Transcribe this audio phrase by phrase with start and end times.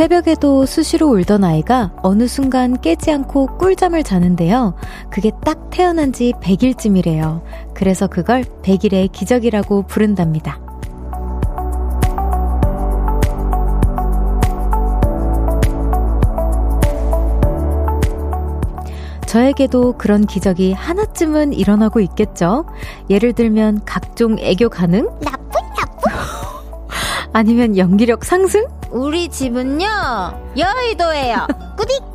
[0.00, 4.72] 새벽에도 수시로 울던 아이가 어느 순간 깨지 않고 꿀잠을 자는데요.
[5.10, 7.42] 그게 딱 태어난 지 100일쯤이래요.
[7.74, 10.58] 그래서 그걸 100일의 기적이라고 부른답니다.
[19.26, 22.64] 저에게도 그런 기적이 하나쯤은 일어나고 있겠죠?
[23.10, 25.10] 예를 들면 각종 애교 가능?
[25.20, 26.12] 나쁜 나쁜
[27.34, 28.79] 아니면 연기력 상승?
[28.90, 29.86] 우리 집은요
[30.56, 32.10] 여의도예요 꾸딕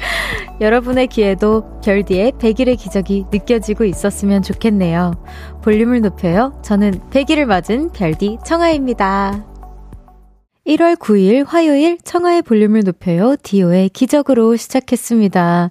[0.60, 5.14] 여러분의 귀에도 별디의 100일의 기적이 느껴지고 있었으면 좋겠네요.
[5.62, 6.52] 볼륨을 높여요.
[6.62, 9.49] 저는 100일을 맞은 별디 청아입니다.
[10.70, 13.34] 1월 9일 화요일 청하의 볼륨을 높여요.
[13.42, 15.70] 디오의 기적으로 시작했습니다.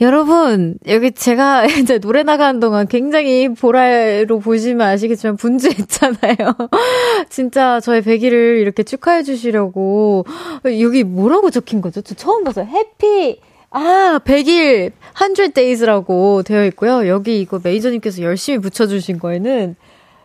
[0.00, 6.56] 여러분, 여기 제가 이제 노래 나가는 동안 굉장히 보라로 보시면 아시겠지만 분주했잖아요.
[7.28, 10.24] 진짜 저의 100일을 이렇게 축하해 주시려고.
[10.64, 12.00] 여기 뭐라고 적힌 거죠?
[12.00, 17.06] 저 처음 봐서 해피, 아, 100일, 100days라고 되어 있고요.
[17.08, 19.76] 여기 이거 메이저님께서 열심히 붙여주신 거에는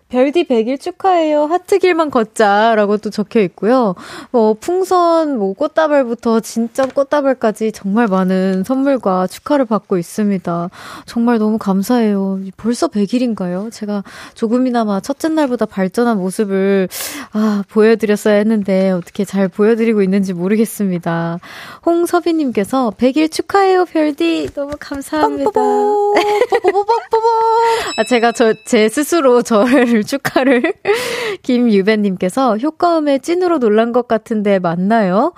[0.09, 1.45] 별디 100일 축하해요.
[1.45, 3.95] 하트길만 걷자라고 또 적혀 있고요.
[4.31, 10.69] 뭐 풍선 뭐 꽃다발부터 진짜 꽃다발까지 정말 많은 선물과 축하를 받고 있습니다.
[11.05, 12.39] 정말 너무 감사해요.
[12.57, 13.71] 벌써 100일인가요?
[13.71, 14.03] 제가
[14.35, 16.87] 조금이나마 첫째 날보다 발전한 모습을
[17.33, 21.39] 아, 보여 드렸어야 했는데 어떻게 잘 보여 드리고 있는지 모르겠습니다.
[21.85, 24.49] 홍서비 님께서 100일 축하해요, 별디.
[24.53, 25.61] 너무 감사합니다.
[27.97, 30.73] 아, 제가 저 제 스스로 저를 축하를
[31.43, 35.33] 김유배님께서 효과음에 찐으로 놀란 것 같은데 맞나요?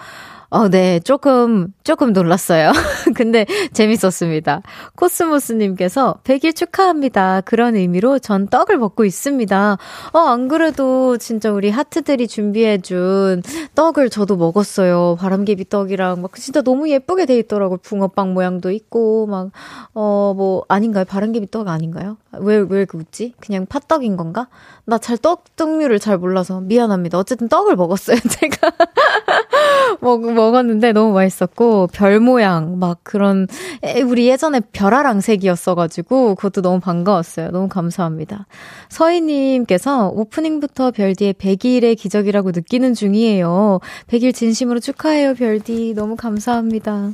[0.49, 0.99] 어, 네.
[1.01, 2.71] 조금, 조금 놀랐어요.
[3.15, 4.61] 근데 재밌었습니다.
[4.95, 7.41] 코스모스님께서 100일 축하합니다.
[7.41, 9.77] 그런 의미로 전 떡을 먹고 있습니다.
[10.13, 13.43] 어, 안 그래도 진짜 우리 하트들이 준비해준
[13.75, 15.17] 떡을 저도 먹었어요.
[15.19, 17.79] 바람개비 떡이랑 막 진짜 너무 예쁘게 돼 있더라고요.
[17.81, 19.51] 붕어빵 모양도 있고, 막,
[19.93, 21.03] 어, 뭐, 아닌가요?
[21.03, 22.17] 바람개비 떡 아닌가요?
[22.39, 23.33] 왜, 왜 이렇게 웃지?
[23.39, 24.47] 그냥 팥떡인 건가?
[24.85, 27.17] 나 잘떡 종류를 잘 몰라서 미안합니다.
[27.17, 28.71] 어쨌든 떡을 먹었어요, 제가.
[29.99, 33.47] 먹, 먹었는데 너무 맛있었고, 별 모양, 막 그런,
[34.05, 37.51] 우리 예전에 별아랑 색이었어가지고, 그것도 너무 반가웠어요.
[37.51, 38.47] 너무 감사합니다.
[38.87, 43.79] 서희님께서 오프닝부터 별디의 100일의 기적이라고 느끼는 중이에요.
[44.07, 45.93] 100일 진심으로 축하해요, 별디.
[45.95, 47.11] 너무 감사합니다.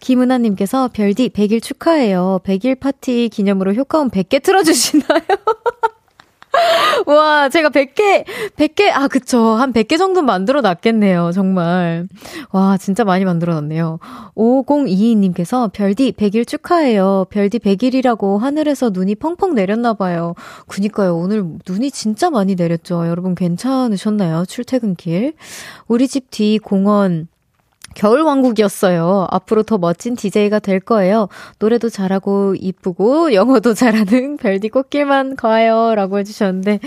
[0.00, 2.40] 김은아님께서 별디 100일 축하해요.
[2.44, 5.20] 100일 파티 기념으로 효과음 100개 틀어주시나요?
[7.06, 8.24] 와, 제가 100개,
[8.56, 9.40] 100개, 아, 그쵸.
[9.40, 11.32] 한 100개 정도 만들어 놨겠네요.
[11.32, 12.08] 정말.
[12.52, 13.98] 와, 진짜 많이 만들어 놨네요.
[14.36, 17.26] 5022님께서 별디 100일 축하해요.
[17.30, 20.34] 별디 100일이라고 하늘에서 눈이 펑펑 내렸나봐요.
[20.66, 21.16] 그니까요.
[21.16, 23.06] 오늘 눈이 진짜 많이 내렸죠.
[23.08, 24.44] 여러분 괜찮으셨나요?
[24.46, 25.34] 출퇴근길.
[25.88, 27.28] 우리 집 뒤 공원,
[27.94, 29.26] 겨울왕국이었어요.
[29.30, 31.28] 앞으로 더 멋진 DJ가 될 거예요.
[31.58, 35.94] 노래도 잘하고 이쁘고 영어도 잘하는 별디 꽃길만 가요.
[35.94, 36.80] 라고 해주셨는데,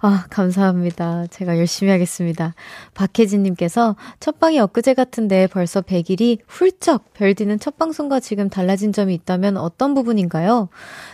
[0.00, 1.26] 아, 감사합니다.
[1.30, 2.54] 제가 열심히 하겠습니다.
[2.94, 9.94] 박혜진님께서 첫방이 엊그제 같은데 벌써 100일이 훌쩍 별디는 첫 방송과 지금 달라진 점이 있다면 어떤
[9.94, 10.68] 부분인가요?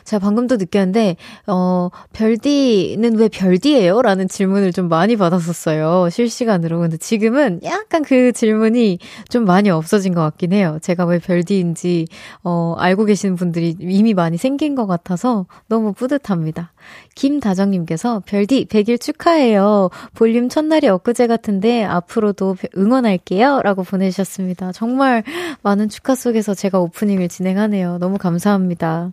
[0.05, 1.17] 제가 방금도 느꼈는데,
[1.47, 4.03] 어, 별디는 왜 별디예요?
[4.03, 6.09] 라는 질문을 좀 많이 받았었어요.
[6.11, 6.79] 실시간으로.
[6.81, 10.79] 근데 지금은 약간 그 질문이 좀좀 많이 없어진 것 같긴 해요.
[10.83, 12.07] 제가 왜 별디인지,
[12.45, 16.73] 어, 알고 계시는 분들이 이미 많이 생긴 것 같아서 너무 뿌듯합니다.
[17.15, 19.91] 김다정님께서 별디 100일 축하해요.
[20.15, 23.61] 볼륨 첫날이 엊그제 같은데 앞으로도 응원할게요.
[23.63, 24.73] 라고 보내주셨습니다.
[24.73, 25.23] 정말
[25.63, 27.99] 많은 축하 속에서 제가 오프닝을 진행하네요.
[27.99, 29.13] 너무 감사합니다.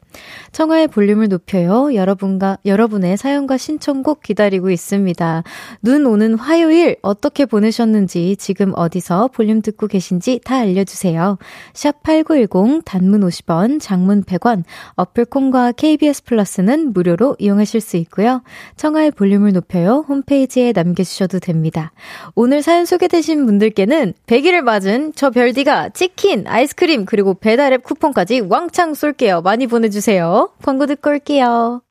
[0.52, 1.94] 청하의 볼륨을 높여요.
[1.94, 5.44] 여러분과, 여러분의 사연과 신청곡 기다리고 있습니다.
[5.82, 11.38] 눈 오는 화요일 어떻게 보내셨는지 지금 어디서 볼륨 듣고 계신지 다 알려주세요.
[11.74, 14.64] 샵 8910 단문 50원, 장문 100원,
[14.96, 18.42] 어플콘과 KBS 플러스는 무료로 이용 하실 수 있고요.
[18.76, 20.06] 청하의 볼륨을 높여요.
[20.08, 21.92] 홈페이지에 남겨주셔도 됩니다.
[22.36, 29.42] 오늘 사연 소개되신 분들께는 100일을 맞은 저 별디가 치킨, 아이스크림, 그리고 배달앱 쿠폰까지 왕창 쏠게요.
[29.42, 30.52] 많이 보내주세요.
[30.62, 31.82] 광고 듣고 올게요.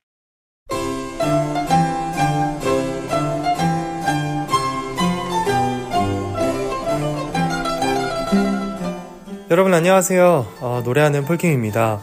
[9.49, 10.47] 여러분 안녕하세요.
[10.61, 12.01] 어, 노래하는 폴킹입니다.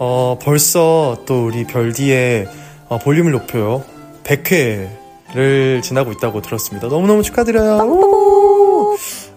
[0.00, 3.84] 어, 벌써 또 우리 별디의 어, 볼륨을 높여요.
[4.24, 6.88] 100회를 지나고 있다고 들었습니다.
[6.88, 7.78] 너무너무 축하드려요.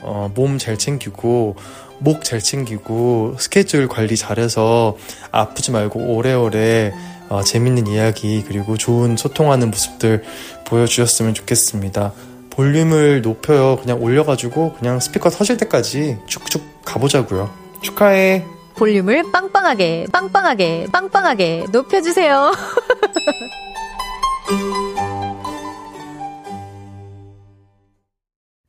[0.01, 1.55] 어, 몸 잘 챙기고,
[1.99, 4.97] 목 잘 챙기고, 스케줄 관리 잘해서
[5.31, 6.93] 아프지 말고 오래오래
[7.29, 10.23] 어, 재밌는 이야기, 그리고 좋은 소통하는 모습들
[10.65, 12.11] 보여주셨으면 좋겠습니다.
[12.49, 13.77] 볼륨을 높여요.
[13.81, 17.49] 그냥 올려가지고 그냥 스피커 터질 때까지 쭉쭉 가보자고요.
[17.81, 18.45] 축하해.
[18.75, 22.51] 볼륨을 빵빵하게, 빵빵하게, 빵빵하게 높여주세요.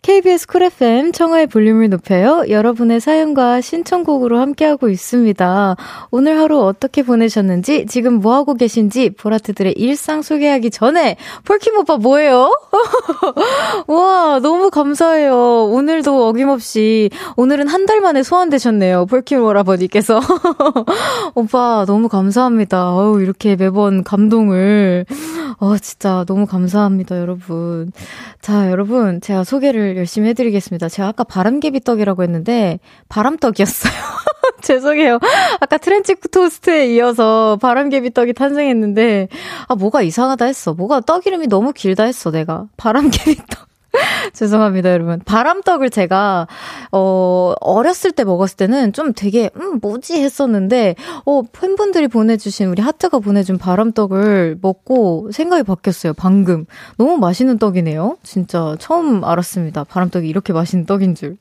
[0.04, 2.44] KBS 쿨 FM 청하의 볼륨을 높여요.
[2.50, 5.76] 여러분의 사연과 신청곡으로 함께하고 있습니다.
[6.10, 11.16] 오늘 하루 어떻게 보내셨는지, 지금 뭐하고 계신지, 보라트들의 일상 소개하기 전에,
[11.46, 12.54] 폴킴 오빠 뭐예요?
[13.88, 15.70] 와, 너무 감사해요.
[15.70, 19.06] 오늘도 어김없이, 오늘은 한 달 만에 소환되셨네요.
[19.06, 20.20] 폴킴 오라버니께서.
[21.34, 22.90] 오빠, 너무 감사합니다.
[22.92, 25.06] 어우, 이렇게 매번 감동을.
[25.58, 27.92] 어, 진짜 너무 감사합니다, 여러분.
[28.40, 30.88] 자, 여러분, 제가 소개를 열심히 해드리겠습니다.
[30.88, 33.92] 제가 아까 바람개비 떡이라고 했는데, 바람떡이었어요.
[34.62, 35.18] 죄송해요.
[35.60, 39.28] 아까 트렌치 토스트에 이어서 바람개비 떡이 탄생했는데,
[39.68, 40.74] 아, 뭐가 이상하다 했어.
[40.74, 42.66] 뭐가 떡 이름이 너무 길다 했어, 내가.
[42.76, 43.73] 바람개비 떡.
[44.32, 45.20] 죄송합니다, 여러분.
[45.24, 46.46] 바람떡을 제가,
[46.92, 50.94] 어, 어렸을 때 먹었을 때는 좀 되게, 음, 뭐지 했었는데,
[51.24, 56.66] 어, 팬분들이 보내주신, 우리 하트가 보내준 바람떡을 먹고 생각이 바뀌었어요, 방금.
[56.98, 58.18] 너무 맛있는 떡이네요.
[58.22, 59.84] 진짜 처음 알았습니다.
[59.84, 61.36] 바람떡이 이렇게 맛있는 떡인 줄.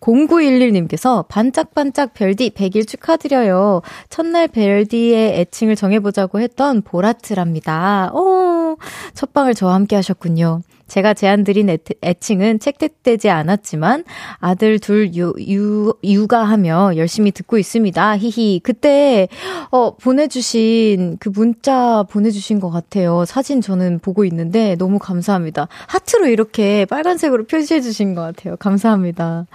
[0.00, 3.82] 0911님께서 반짝반짝 별디 100일 축하드려요.
[4.10, 8.10] 첫날 별디의 애칭을 정해보자고 했던 보라트랍니다.
[8.12, 8.76] 오,
[9.14, 10.62] 첫방을 저와 함께 하셨군요.
[10.92, 14.04] 제가 제안 드린 애, 애칭은 책득되지 않았지만
[14.40, 18.18] 아들 둘 유, 유, 육아하며 열심히 듣고 있습니다.
[18.18, 18.60] 히히.
[18.62, 19.28] 그때,
[19.70, 23.24] 어, 보내주신 그 문자 보내주신 것 같아요.
[23.24, 25.66] 사진 저는 보고 있는데 너무 감사합니다.
[25.86, 28.56] 하트로 이렇게 빨간색으로 표시해주신 것 같아요.
[28.56, 29.46] 감사합니다.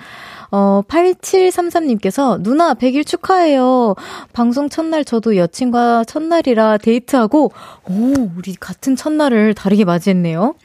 [0.51, 3.95] 어, 8733님께서 누나 100일 축하해요.
[4.33, 7.51] 방송 첫날 저도 여친과 첫날이라 데이트하고
[7.89, 10.55] 오, 우리 같은 첫날을 다르게 맞이했네요.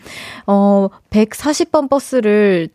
[0.47, 2.69] 어, 140번 버스를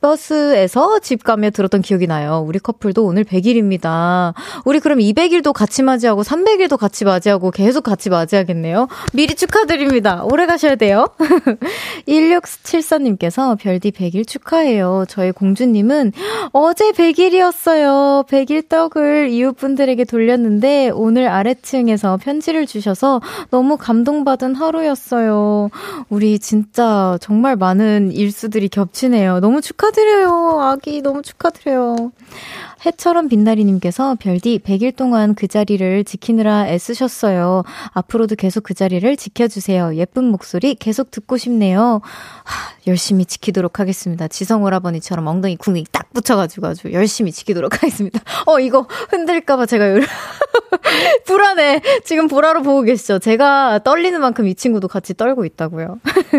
[0.00, 2.44] 버스에서 집 가며 들었던 기억이 나요.
[2.46, 4.34] 우리 커플도 오늘 100일입니다.
[4.64, 8.88] 우리 그럼 200일도 같이 맞이하고 300일도 같이 맞이하고 계속 같이 맞이하겠네요.
[9.14, 10.22] 미리 축하드립니다.
[10.24, 11.06] 오래 가셔야 돼요.
[12.06, 15.06] 1674님께서 별디 100일 축하해요.
[15.08, 16.12] 저희 공주님은
[16.52, 18.26] 어제 100일이었어요.
[18.28, 23.20] 100일 떡을 이웃분들에게 돌렸는데 오늘 아래층에서 편지를 주셔서
[23.50, 25.70] 너무 감동받은 하루였어요.
[26.08, 29.40] 우리 진짜 정말 많은 일수들이 겹치네요.
[29.40, 29.85] 너무 축하드립니다.
[29.86, 30.60] 축하드려요.
[30.60, 32.12] 아기 너무 축하드려요.
[32.84, 37.62] 해처럼 빛나리님께서 별디 100일 동안 그 자리를 지키느라 애쓰셨어요.
[37.92, 39.96] 앞으로도 계속 그 자리를 지켜주세요.
[39.96, 42.00] 예쁜 목소리 계속 듣고 싶네요.
[42.44, 44.28] 하, 열심히 지키도록 하겠습니다.
[44.28, 48.20] 지성 오라버니처럼 엉덩이 궁이 딱 붙여가지고 아주 열심히 지키도록 하겠습니다.
[48.46, 50.00] 어, 이거 흔들까봐 제가
[51.26, 51.80] 불안해.
[52.04, 53.18] 지금 보라로 보고 계시죠?
[53.18, 55.98] 제가 떨리는 만큼 이 친구도 같이 떨고 있다고요.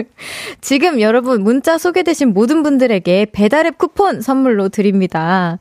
[0.62, 5.60] 지금 여러분 문자 소개되신 모든 분들에게 배달앱 쿠폰 선물로 드립니다.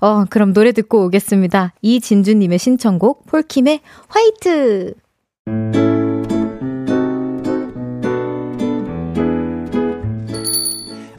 [0.00, 1.74] 어, 그럼 노래 듣고 오겠습니다.
[1.82, 4.94] 이진주님의 신청곡 폴킴의 화이트.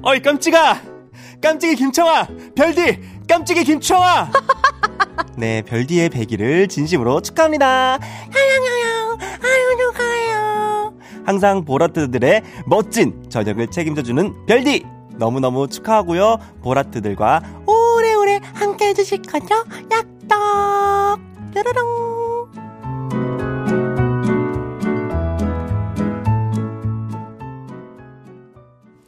[0.05, 0.81] 어이 깜찍아!
[1.41, 2.27] 깜찍이 김청아!
[2.55, 2.99] 별디!
[3.27, 4.31] 깜찍이 김청아!
[5.37, 7.97] 네 별디의 100일을 진심으로 축하합니다.
[7.97, 10.93] 하양하양 아유 누가요?
[11.25, 14.85] 항상 보라트들의 멋진 저녁을 책임져주는 별디!
[15.15, 16.37] 너무너무 축하하고요.
[16.61, 19.55] 보라트들과 오래 오래 함께 해주실 거죠
[19.91, 21.19] 약떡
[21.53, 22.23] 뾰로롱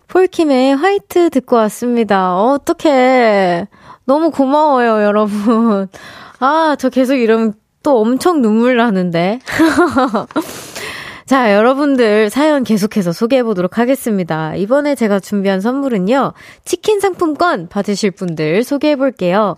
[0.07, 2.35] 폴킴의 화이트 듣고 왔습니다.
[2.35, 3.67] 어, 어떡해.
[4.05, 5.89] 너무 고마워요, 여러분.
[6.39, 7.53] 아, 저 계속 이러면
[7.83, 9.39] 또 엄청 눈물 나는데.
[11.25, 14.53] 자, 여러분들 사연 계속해서 소개해 보도록 하겠습니다.
[14.55, 16.33] 이번에 제가 준비한 선물은요,
[16.65, 19.55] 치킨 상품권 받으실 분들 소개해 볼게요.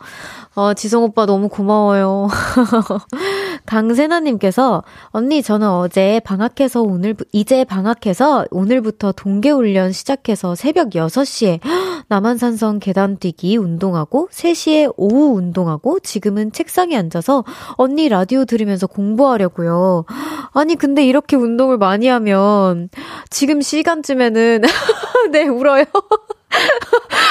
[0.57, 2.29] 어, 지성 오빠 너무 고마워요.
[3.67, 11.59] 강세나님께서, 언니, 저는 어제 방학해서 오늘, 이제 방학해서 오늘부터 동계훈련 시작해서 새벽 6시에
[12.09, 20.05] 남한산성 계단 뛰기 운동하고 3시에 오후 운동하고 지금은 책상에 앉아서 언니 라디오 들으면서 공부하려고요.
[20.53, 22.89] 아니, 근데 이렇게 운동을 많이 하면
[23.29, 24.63] 지금 시간쯤에는,
[25.31, 25.83] 네, 울어요.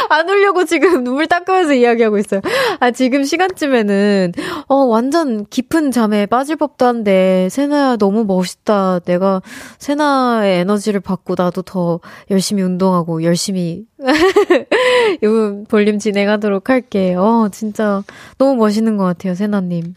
[0.09, 2.41] 안 울려고 지금 눈물 닦으면서 이야기하고 있어요.
[2.81, 4.33] 아, 지금 시간쯤에는,
[4.69, 9.01] 어, 완전 깊은 잠에 빠질 법도 한데, 세나야, 너무 멋있다.
[9.01, 9.43] 내가
[9.79, 13.87] 세나의 에너지를 받고 나도 더 열심히 운동하고, 열심히,
[15.23, 17.23] 이 볼륨 진행하도록 할게요.
[17.23, 18.03] 어, 진짜
[18.39, 19.95] 너무 멋있는 것 같아요, 세나님.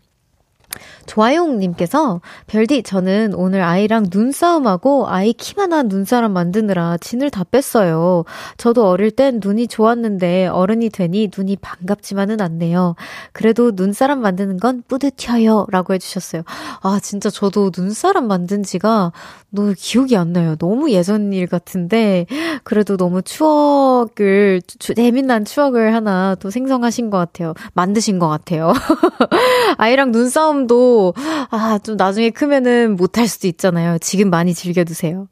[1.06, 8.26] 조아용님께서 별디 저는 오늘 아이랑 눈싸움하고 아이 키만한 눈사람 만드느라 진을 다 뺐어요.
[8.58, 12.96] 저도 어릴 땐 눈이 좋았는데 어른이 되니 눈이 반갑지만은 않네요.
[13.34, 15.68] 그래도 눈사람 만드는 건 뿌듯해요.
[15.70, 16.44] 라고 해주셨어요.
[16.82, 19.12] 아 진짜 저도 눈사람 만든 지가
[19.52, 20.56] 너무 기억이 안 나요.
[20.58, 22.28] 너무 예전 일 같은데
[22.64, 27.54] 그래도 너무 추억을 재미난 추억을 하나 또 생성하신 것 같아요.
[27.74, 28.74] 만드신 것 같아요.
[29.78, 31.14] 아이랑 눈싸움 도
[31.52, 33.98] 아 좀 나중에 크면은 못할 수도 있잖아요.
[34.00, 35.28] 지금 많이 즐겨두세요.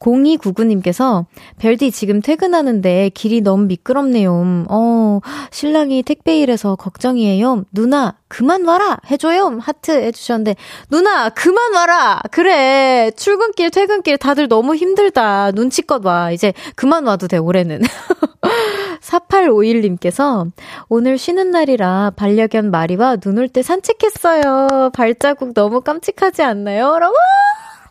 [0.00, 1.24] 0299님께서
[1.58, 4.66] 별디 지금 퇴근하는데 길이 너무 미끄럽네요.
[4.68, 5.20] 어,
[5.50, 7.64] 신랑이 택배일해서 걱정이에요.
[7.72, 8.98] 누나, 그만 와라!
[9.10, 9.58] 해줘요!
[9.60, 10.56] 하트 해주셨는데,
[10.90, 12.20] 누나, 그만 와라!
[12.30, 13.10] 그래!
[13.16, 15.52] 출근길, 퇴근길 다들 너무 힘들다.
[15.52, 16.30] 눈치껏 와.
[16.32, 17.80] 이제 그만 와도 돼, 올해는.
[19.00, 20.50] 4851님께서
[20.88, 24.90] 오늘 쉬는 날이라 반려견 마리와 눈 올 때 산책했어요.
[24.94, 26.98] 발자국 너무 깜찍하지 않나요?
[26.98, 27.14] 라고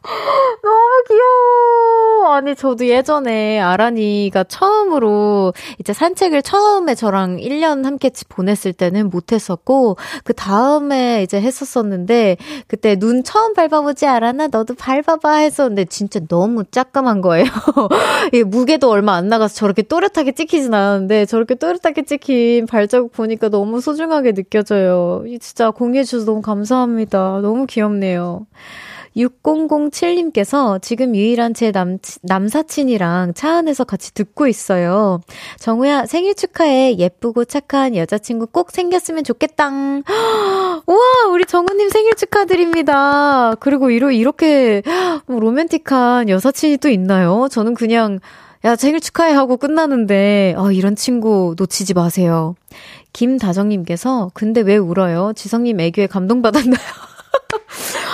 [0.61, 2.33] 너무 귀여워.
[2.35, 10.33] 아니, 저도 예전에 아란이가 처음으로 이제 산책을 처음에 저랑 1년 함께 보냈을 때는 못했었고, 그
[10.33, 14.47] 다음에 이제 했었었는데, 그때 눈 처음 밟아보지 않았나?
[14.47, 17.45] 너도 밟아봐 했었는데, 진짜 너무 짝감한 거예요.
[18.33, 23.79] 이 무게도 얼마 안 나가서 저렇게 또렷하게 찍히진 않았는데, 저렇게 또렷하게 찍힌 발자국 보니까 너무
[23.79, 25.23] 소중하게 느껴져요.
[25.39, 27.39] 진짜 공유해주셔서 너무 감사합니다.
[27.41, 28.45] 너무 귀엽네요.
[29.15, 35.21] 6007님께서 지금 유일한 제 남, 남사친이랑 차 안에서 같이 듣고 있어요.
[35.59, 36.97] 정우야, 생일 축하해.
[36.97, 39.69] 예쁘고 착한 여자친구 꼭 생겼으면 좋겠다.
[40.85, 43.55] 우와, 우리 정우님 생일 축하드립니다.
[43.59, 44.81] 그리고 이러, 이렇게
[45.25, 47.47] 뭐 로맨틱한 여사친이 또 있나요?
[47.49, 48.19] 저는 그냥
[48.65, 52.55] 야, 생일 축하해 하고 끝나는데, 아, 이런 친구 놓치지 마세요.
[53.11, 55.33] 김다정님께서, 근데 왜 울어요?
[55.35, 56.79] 지성님 애교에 감동받았나요?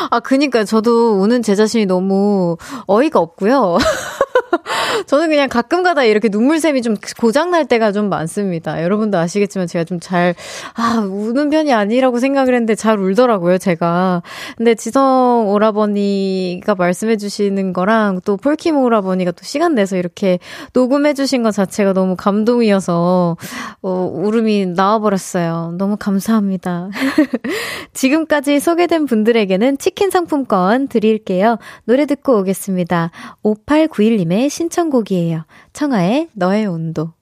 [0.10, 3.78] 아, 그니까 저도 우는 제 자신이 너무 어이가 없고요.
[5.08, 8.84] 저는 그냥 가끔 가다 이렇게 눈물샘이 좀 고장날 때가 좀 많습니다.
[8.84, 10.36] 여러분도 아시겠지만 제가 좀 잘,
[10.74, 14.22] 아, 우는 편이 아니라고 생각을 했는데 잘 울더라고요, 제가.
[14.58, 20.40] 근데 지성 오라버니가 말씀해 주시는 거랑 또 폴킴 오라버니가 또 시간 내서 이렇게
[20.74, 23.38] 녹음해 주신 것 자체가 너무 감동이어서,
[23.82, 25.76] 어, 울음이 나와버렸어요.
[25.78, 26.90] 너무 감사합니다.
[27.94, 31.58] 지금까지 소개된 분들에게는 치킨 상품권 드릴게요.
[31.86, 33.12] 노래 듣고 오겠습니다.
[33.44, 34.50] 5891님의
[34.90, 35.46] 신청곡이에요.
[35.74, 37.14] 청하의 너의 온도.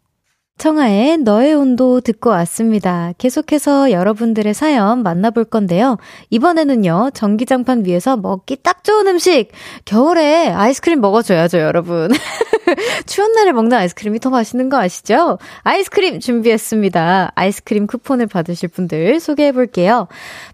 [0.57, 3.13] 청하의 너의 온도 듣고 왔습니다.
[3.19, 5.97] 계속해서 여러분들의 사연 만나볼 건데요.
[6.31, 9.49] 이번에는요, 전기장판 위에서 먹기 딱 좋은 음식!
[9.85, 12.09] 겨울에 아이스크림 먹어줘야죠, 여러분.
[13.05, 15.37] 추운 날에 먹는 아이스크림이 더 맛있는 거 아시죠?
[15.61, 17.33] 아이스크림 준비했습니다.
[17.35, 20.07] 아이스크림 쿠폰을 받으실 분들 소개해 볼게요.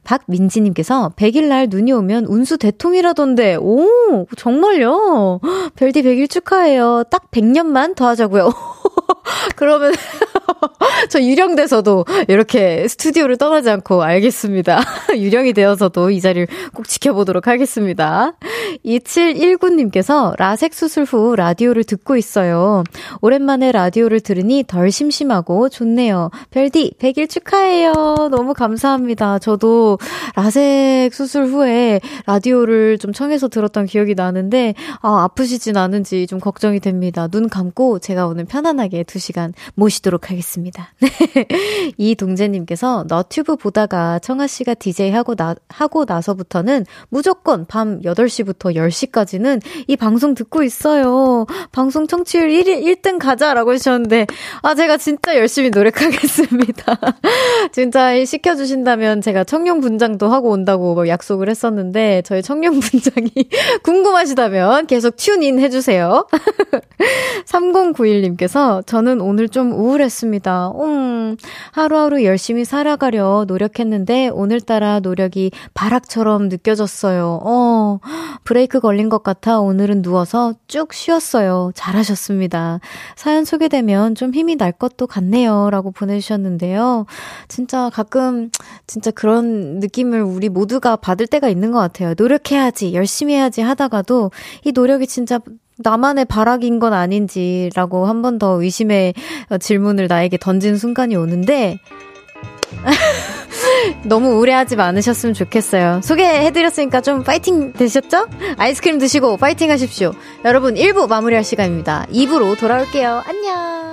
[0.04, 5.40] 박민지님께서 100일 날 눈이 오면 운수 대통이라던데, 오, 정말요?
[5.76, 7.04] 별디 100일 축하해요.
[7.10, 8.52] 딱 100년만 더 하자고요.
[9.56, 9.94] 그러면
[11.10, 14.82] 저 유령돼서도 이렇게 스튜디오를 떠나지 않고 알겠습니다.
[15.16, 18.34] 유령이 되어서도 이 자리를 꼭 지켜보도록 하겠습니다.
[18.86, 22.84] 2719님께서 라섹 수술 후 라디오를 듣고 있어요.
[23.22, 26.30] 오랜만에 라디오를 들으니 덜 심심하고 좋네요.
[26.52, 27.94] 별디 100일 축하해요.
[28.32, 29.40] 너무 감사합니다.
[29.40, 29.98] 저도
[30.36, 37.28] 라섹 수술 후에 라디오를 좀 청해서 들었던 기억이 나는데 아, 아프시진 않은지 좀 걱정이 됩니다.
[37.28, 40.43] 눈 감고 제가 오늘 편안하게 2시간 모시도록 하겠습니다.
[41.98, 49.62] 이 동재님께서 너튜브 보다가 청아 씨가 DJ 하고 나, 하고 나서부터는 무조건 밤 8시부터 10시까지는
[49.88, 51.46] 이 방송 듣고 있어요.
[51.72, 54.28] 방송 청취율 1위, 1등 가자라고 해주셨는데,
[54.62, 57.00] 아, 제가 진짜 열심히 노력하겠습니다.
[57.72, 63.32] 진짜 시켜주신다면 제가 청룡 분장도 하고 온다고 뭐 약속을 했었는데, 저희 청룡 분장이
[63.84, 66.28] 궁금하시다면 계속 튜닝 해주세요.
[67.46, 70.23] 3091님께서 저는 오늘 좀 우울했습니다.
[70.80, 71.38] 음,
[71.72, 77.40] 하루하루 열심히 살아가려 노력했는데 오늘따라 노력이 바락처럼 느껴졌어요.
[77.44, 78.00] 어,
[78.44, 81.72] 브레이크 걸린 것 같아 오늘은 누워서 쭉 쉬었어요.
[81.76, 82.80] 잘하셨습니다.
[83.16, 85.70] 사연 소개되면 좀 힘이 날 것도 같네요.
[85.70, 87.06] 라고 보내주셨는데요.
[87.48, 88.50] 진짜 가끔
[88.88, 92.14] 진짜 그런 느낌을 우리 모두가 받을 때가 있는 것 같아요.
[92.18, 94.32] 노력해야지, 열심히 해야지 하다가도
[94.66, 95.40] 이 노력이 진짜
[95.78, 99.14] 나만의 바락인 건 아닌지라고 한 번 더 의심의
[99.60, 101.80] 질문을 나에게 던진 순간이 오는데,
[104.06, 106.02] 너무 우울해하지 않으셨으면 좋겠어요.
[106.04, 108.28] 소개해드렸으니까 좀 파이팅 되셨죠?
[108.58, 110.14] 아이스크림 드시고 파이팅 하십시오.
[110.46, 112.06] 여러분 1부 마무리할 시간입니다.
[112.12, 113.24] 2부로 돌아올게요.
[113.26, 113.93] 안녕!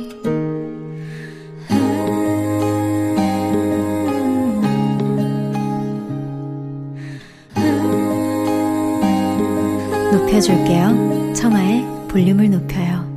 [10.31, 11.33] 높여줄게요.
[11.33, 13.11] 청하의 볼륨을 높여요.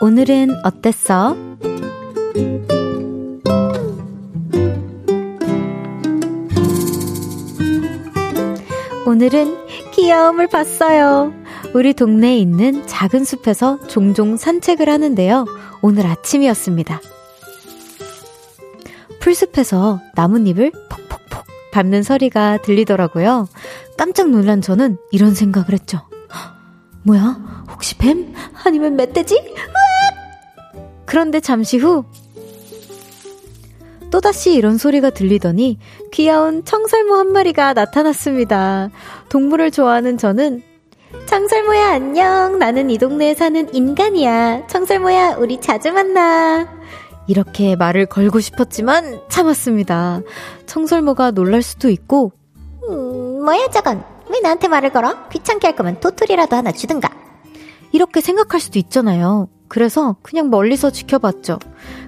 [0.00, 1.36] 오늘은 어땠어?
[9.06, 9.56] 오늘은
[9.92, 11.32] 귀여움을 봤어요.
[11.72, 15.46] 우리 동네에 있는 작은 숲에서 종종 산책을 하는데요.
[15.82, 17.00] 오늘 아침이었습니다.
[19.20, 23.48] 풀숲에서 나뭇잎을 퍽퍽퍽 밟는 소리가 들리더라고요.
[23.96, 26.02] 깜짝 놀란 저는 이런 생각을 했죠.
[27.02, 27.64] 뭐야?
[27.70, 28.34] 혹시 뱀?
[28.64, 29.36] 아니면 멧돼지?
[29.36, 30.84] 으악!
[31.06, 32.04] 그런데 잠시 후
[34.10, 35.78] 또다시 이런 소리가 들리더니
[36.12, 38.90] 귀여운 청설모 한 마리가 나타났습니다.
[39.28, 40.62] 동물을 좋아하는 저는
[41.26, 42.58] 청설모야 안녕.
[42.58, 44.66] 나는 이 동네에 사는 인간이야.
[44.66, 46.68] 청설모야 우리 자주 만나.
[47.26, 50.20] 이렇게 말을 걸고 싶었지만 참았습니다.
[50.66, 52.32] 청설모가 놀랄 수도 있고
[52.88, 54.04] 음, 뭐야 저건?
[54.30, 55.28] 왜 나한테 말을 걸어?
[55.30, 57.08] 귀찮게 할 거면 도토리라도 하나 주든가.
[57.92, 59.48] 이렇게 생각할 수도 있잖아요.
[59.68, 61.58] 그래서 그냥 멀리서 지켜봤죠.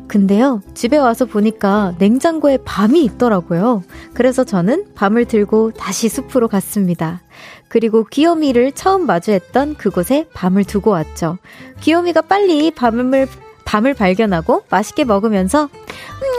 [0.08, 3.82] 근데요, 집에 와서 보니까 냉장고에 밤이 있더라고요.
[4.14, 7.20] 그래서 저는 밤을 들고 다시 숲으로 갔습니다.
[7.68, 11.38] 그리고 귀요미를 처음 마주했던 그곳에 밤을 두고 왔죠.
[11.80, 13.26] 귀요미가 빨리 밤을
[13.64, 15.68] 밤을 발견하고 맛있게 먹으면서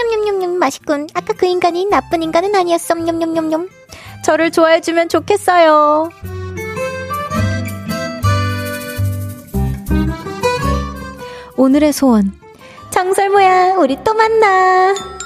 [0.10, 1.08] 냠냠냠냠 맛있군.
[1.13, 2.95] 아까 그 인간이 나쁜 인간은 아니었어.
[2.95, 3.67] 냠냠냠냠.
[4.23, 6.10] 저를 좋아해주면 좋겠어요.
[11.58, 12.32] 오늘의 소원.
[12.89, 15.16] 장설모야, 우리 또 만나.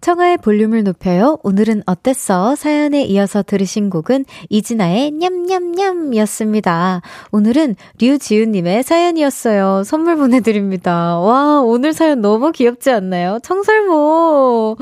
[0.00, 1.38] 청하의 볼륨을 높여요.
[1.42, 2.56] 오늘은 어땠어?
[2.56, 7.02] 사연에 이어서 들으신 곡은 이진아의 냠냠냠 이었습니다.
[7.32, 9.82] 오늘은 류지우님의 사연이었어요.
[9.84, 11.18] 선물 보내드립니다.
[11.18, 13.38] 와, 오늘 사연 너무 귀엽지 않나요?
[13.42, 14.78] 청설모.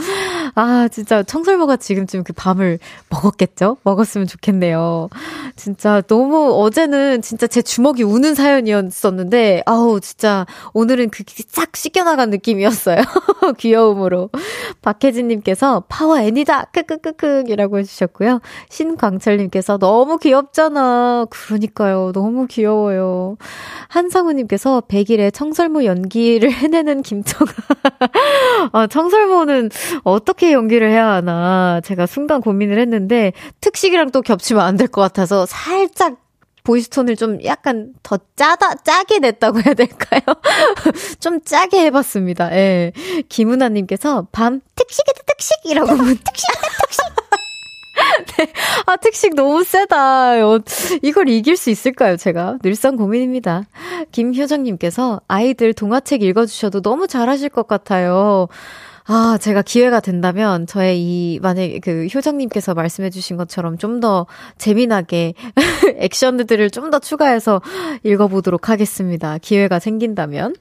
[0.55, 2.79] 아, 진짜 청설모가 지금쯤 그 밤을
[3.11, 3.79] 먹었겠죠?
[3.83, 5.09] 먹었으면 좋겠네요.
[5.57, 13.03] 진짜 너무 어제는 진짜 제 주먹이 우는 사연이었었는데, 아우, 진짜 오늘은 그게 싹 씻겨나간 느낌이었어요.
[13.59, 14.31] 귀여움으로.
[14.81, 16.65] 박혜 박혜진님께서 파워 애니다!
[16.73, 17.45] 크크크크!
[17.49, 18.41] 이라고 해주셨고요.
[18.71, 21.27] 신광철님께서 너무 귀엽잖아.
[21.31, 22.13] 그러니까요.
[22.13, 23.37] 너무 귀여워요.
[23.89, 27.51] 한상우님께서 100일에 청설모 연기를 해내는 김청아.
[28.73, 29.71] 아, 청설모는
[30.05, 31.81] 어떻게 연기를 해야 하나.
[31.85, 36.17] 제가 순간 고민을 했는데, 특식이랑 또 겹치면 안 될 것 같아서 살짝
[36.63, 40.21] 보이스톤을 좀 약간 더 짜다, 짜게 냈다고 해야 될까요?
[41.19, 42.53] 좀 짜게 해봤습니다.
[42.55, 42.93] 예.
[43.29, 47.03] 김은아님께서 밤 특식이다, 특식 이라고 문 특식이다, 특식!
[48.37, 48.53] 네.
[48.87, 50.47] 아, 특식 너무 세다.
[50.47, 50.61] 어,
[51.03, 52.59] 이걸 이길 수 있을까요, 제가?
[52.63, 53.65] 늘상 고민입니다.
[54.13, 58.49] 김효정님께서 아이들 동화책 읽어주셔도 너무 잘하실 것 같아요.
[59.11, 64.27] 아, 제가 기회가 된다면 저의 이 만약에 그 효정님께서 말씀해 주신 것처럼 좀 더
[64.59, 65.33] 재미나게
[65.97, 67.63] 액션들을 좀 더 추가해서
[68.05, 69.39] 읽어 보도록 하겠습니다.
[69.39, 70.55] 기회가 생긴다면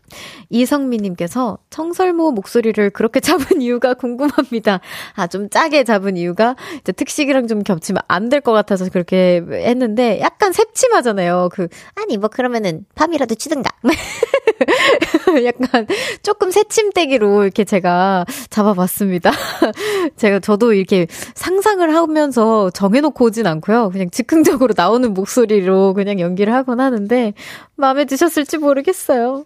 [0.50, 4.80] 이성미 님께서 청설모 목소리를 그렇게 잡은 이유가 궁금합니다.
[5.16, 10.20] 아, 좀 짜게 잡은 이유가 이제 특식이랑 좀 겹치면 안 될 것 같아서 그렇게 했는데
[10.22, 11.50] 약간 새침하잖아요.
[11.52, 13.70] 그 아니 뭐 그러면은 밤이라도 치든가.
[15.46, 15.86] 약간
[16.24, 19.32] 조금 새침대기로 이렇게 제가 잡아봤습니다.
[20.18, 23.90] 제가 저도 이렇게 상상을 하면서 정해놓고 오진 않고요.
[23.92, 27.34] 그냥 즉흥적으로 나오는 목소리로 그냥 연기를 하곤 하는데
[27.76, 29.46] 마음에 드셨을지 모르겠어요.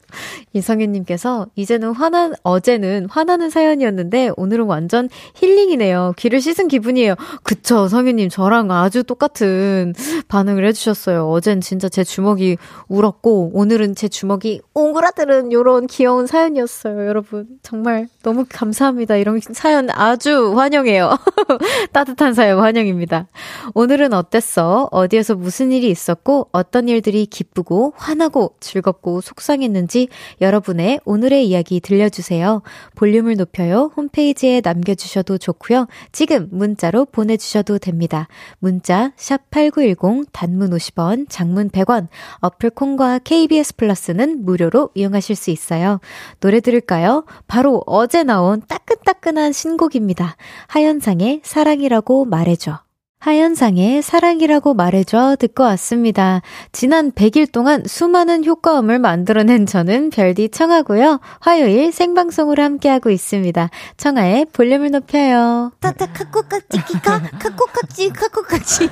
[0.54, 6.13] 이성윤님께서 이제는 화난 어제는 화나는 사연이었는데 오늘은 완전 힐링이네요.
[6.17, 7.15] 귀를 씻은 기분이에요.
[7.43, 9.93] 그쵸, 성윤님 저랑 아주 똑같은
[10.30, 11.30] 반응을 해주셨어요.
[11.30, 17.08] 어젠 진짜 제 주먹이 울었고 오늘은 제 주먹이 옹그라들은 요런 귀여운 사연이었어요.
[17.08, 18.81] 여러분 정말 너무 감사.
[18.82, 19.15] 감사합니다.
[19.17, 21.15] 이런 사연 아주 환영해요.
[21.94, 23.28] 따뜻한 사연 환영입니다.
[23.76, 24.89] 오늘은 어땠어?
[24.91, 30.08] 어디에서 무슨 일이 있었고, 어떤 일들이 기쁘고, 화나고, 즐겁고, 속상했는지
[30.41, 32.63] 여러분의 오늘의 이야기 들려주세요.
[32.96, 33.91] 볼륨을 높여요.
[33.96, 35.88] 홈페이지에 남겨주셔도 좋고요.
[36.12, 38.28] 지금 문자로 보내주셔도 됩니다.
[38.60, 42.08] 문자, 샵8910, 단문 50원, 장문 100원,
[42.39, 46.00] 어플 콩과 KBS 플러스는 무료로 이용하실 수 있어요.
[46.39, 47.26] 노래 들을까요?
[47.48, 50.36] 바로 어제 나온 따끈따끈한 신곡입니다.
[50.67, 52.80] 하현상의 사랑이라고 말해줘.
[53.21, 56.41] 하현상의 사랑이라고 말해줘 듣고 왔습니다.
[56.71, 61.19] 지난 100일 동안 수많은 효과음을 만들어낸 저는 별디 청하고요.
[61.39, 63.69] 화요일 생방송으로 함께하고 있습니다.
[63.97, 65.71] 청하의 볼륨을 높여요.
[65.80, 68.89] 따따 카코깍지 기카 카코깍지 카코깍지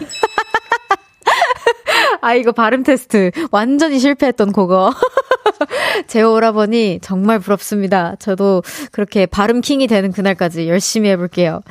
[2.22, 3.32] 아, 이거 발음 테스트.
[3.52, 4.94] 완전히 실패했던 그거.
[6.08, 8.16] 제 오라버니 정말 부럽습니다.
[8.20, 11.62] 저도 그렇게 발음 킹이 되는 그날까지 열심히 해볼게요.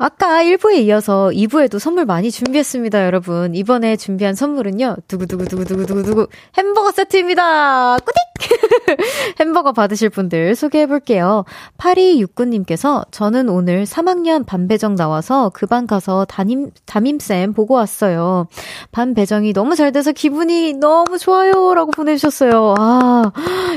[0.00, 3.54] 아까 1부에 이어서 2부에도 선물 많이 준비했습니다, 여러분.
[3.54, 7.96] 이번에 준비한 선물은요, 두구두구두구두구두구 햄버거 세트입니다!
[7.96, 8.30] 꾸딕!
[9.40, 11.44] 햄버거 받으실 분들 소개해볼게요.
[11.78, 18.48] 8269님께서 저는 오늘 3학년 반배정 나와서 그 반 가서 담임, 담임쌤 보고 왔어요.
[18.90, 21.74] 반 배정이 너무 잘 돼서 기분이 너무 좋아요.
[21.74, 22.74] 라고 보내주셨어요.
[22.76, 23.30] 아,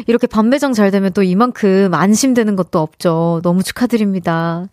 [0.08, 3.42] 이렇게 반 배정 잘 되면 또 이만큼 안심되는 것도 없죠.
[3.44, 4.70] 너무 축하드립니다.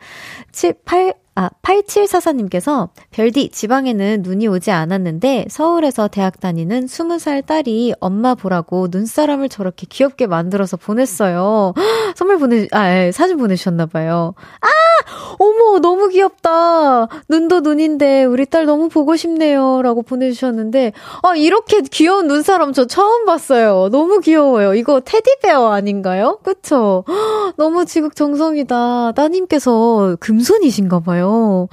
[0.53, 8.35] 7, 8, 아, 8744님께서 별디 지방에는 눈이 오지 않았는데 서울에서 대학 다니는 20살 딸이 엄마
[8.35, 11.73] 보라고 눈사람을 저렇게 귀엽게 만들어서 보냈어요.
[12.17, 14.35] 선물 보내, 아, 예, 사진 보내주셨나 봐요.
[14.61, 14.69] 아!
[15.39, 17.09] 어머, 너무 귀엽다.
[17.29, 19.81] 눈도 눈인데 우리 딸 너무 보고 싶네요.
[19.83, 23.89] 라고 보내 주셨는데, 아, 이렇게 귀여운 눈사람 저 처음 봤어요.
[23.91, 24.75] 너무 귀여워요.
[24.75, 26.39] 이거 테디베어 아닌가요?
[26.43, 27.05] 그쵸?
[27.57, 29.13] 너무 지극정성이다.
[29.13, 31.68] 따님께서 금 손이신가 봐요.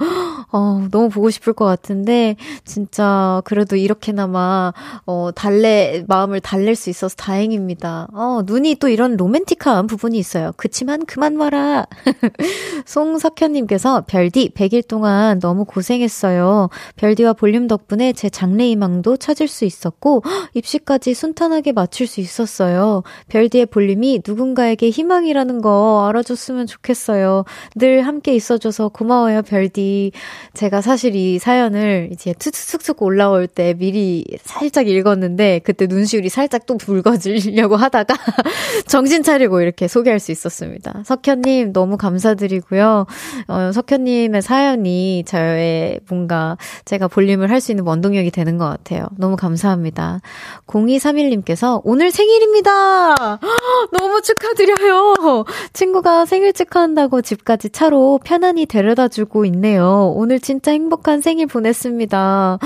[0.50, 4.72] 어, 너무 보고 싶을 것 같은데, 진짜, 그래도 이렇게나마,
[5.06, 8.08] 어, 달래, 마음을 달랠 수 있어서 다행입니다.
[8.12, 10.52] 어, 눈이 또 이런 로맨틱한 부분이 있어요.
[10.56, 11.86] 그치만 그만 마라.
[12.86, 16.68] 송석현님께서, 별디, 100일 동안 너무 고생했어요.
[16.96, 20.22] 별디와 볼륨 덕분에 제 장래희망도 찾을 수 있었고,
[20.54, 23.02] 입시까지 순탄하게 마칠 수 있었어요.
[23.28, 27.44] 별디의 볼륨이 누군가에게 희망이라는 거 알아줬으면 좋겠어요.
[27.76, 30.12] 늘 함께 있어 줘서 고마워요, 별디.
[30.54, 36.76] 제가 사실 이 사연을 이제 툭툭툭툭 올라올 때 미리 살짝 읽었는데 그때 눈시울이 살짝 또
[36.76, 38.14] 붉어지려고 하다가
[38.88, 41.02] 정신 차리고 이렇게 소개할 수 있었습니다.
[41.04, 43.06] 석현님 너무 감사드리고요.
[43.48, 49.08] 어, 석현님의 사연이 저의 뭔가 제가 볼륨을 할 수 있는 원동력이 되는 것 같아요.
[49.16, 50.20] 너무 감사합니다.
[50.66, 53.38] 0231님께서 오늘 생일입니다!
[53.98, 55.44] 너무 축하드려요!
[55.72, 60.12] 친구가 생일 축하한다고 집까지 차로 편 안히 데려다 주고 있네요.
[60.16, 62.58] 오늘 진짜 행복한 생일 보냈습니다.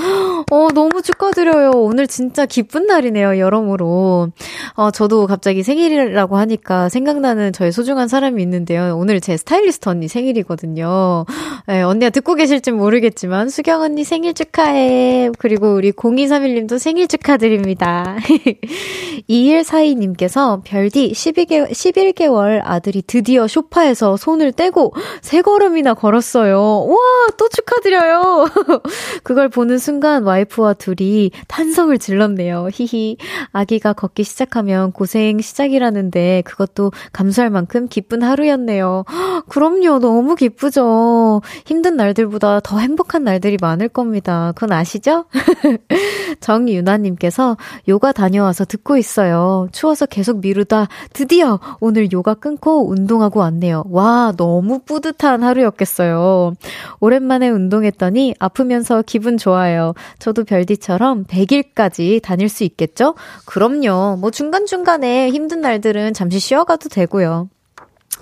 [0.51, 1.71] 어, 너무 축하드려요.
[1.71, 4.29] 오늘 진짜 기쁜 날이네요, 여러모로.
[4.75, 8.95] 어, 저도 갑자기 생일이라고 하니까 생각나는 저의 소중한 사람이 있는데요.
[8.97, 11.25] 오늘 제 스타일리스트 언니 생일이거든요.
[11.67, 15.31] 네, 언니가 듣고 계실진 모르겠지만, 수경 언니 생일 축하해.
[15.37, 18.15] 그리고 우리 0231님도 생일 축하드립니다.
[19.29, 26.59] 2142님께서 별디 12개, 11개월 아들이 드디어 쇼파에서 손을 떼고 세 걸음 이나 걸었어요.
[26.59, 26.97] 와,
[27.37, 28.45] 또 축하드려요.
[29.23, 32.69] 그걸 보는 순간 와이프와 둘이 탄성을 질렀네요.
[32.71, 33.17] 히히.
[33.51, 39.05] 아기가 걷기 시작하면 고생 시작이라는데 그것도 감수할 만큼 기쁜 하루였네요.
[39.49, 39.99] 그럼요.
[39.99, 41.41] 너무 기쁘죠.
[41.65, 44.51] 힘든 날들보다 더 행복한 날들이 많을 겁니다.
[44.55, 45.25] 그건 아시죠?
[46.39, 47.57] 정유나님께서
[47.87, 49.67] 요가 다녀와서 듣고 있어요.
[49.71, 53.85] 추워서 계속 미루다 드디어 오늘 요가 끊고 운동하고 왔네요.
[53.89, 56.53] 와, 너무 뿌듯한 하루였 겠어요.
[56.99, 59.93] 오랜만에 운동했더니 아프면서 기분 좋아요.
[60.19, 63.15] 저도 별디처럼 100일까지 다닐 수 있겠죠?
[63.45, 64.17] 그럼요.
[64.19, 67.49] 뭐 중간중간에 힘든 날들은 잠시 쉬어가도 되고요.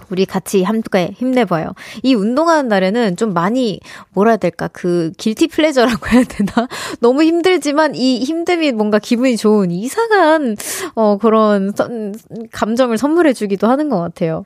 [0.10, 1.74] 우리 같이 함께 힘내봐요.
[2.04, 3.80] 이 운동하는 날에는 좀 많이,
[4.14, 6.68] 뭐라 해야 될까, 그, 길티 플레저라고 해야 되나?
[7.00, 10.56] 너무 힘들지만 이 힘듦이 뭔가 기분이 좋은 이상한,
[10.96, 12.14] 어, 그런 선,
[12.52, 14.46] 감정을 선물해주기도 하는 것 같아요.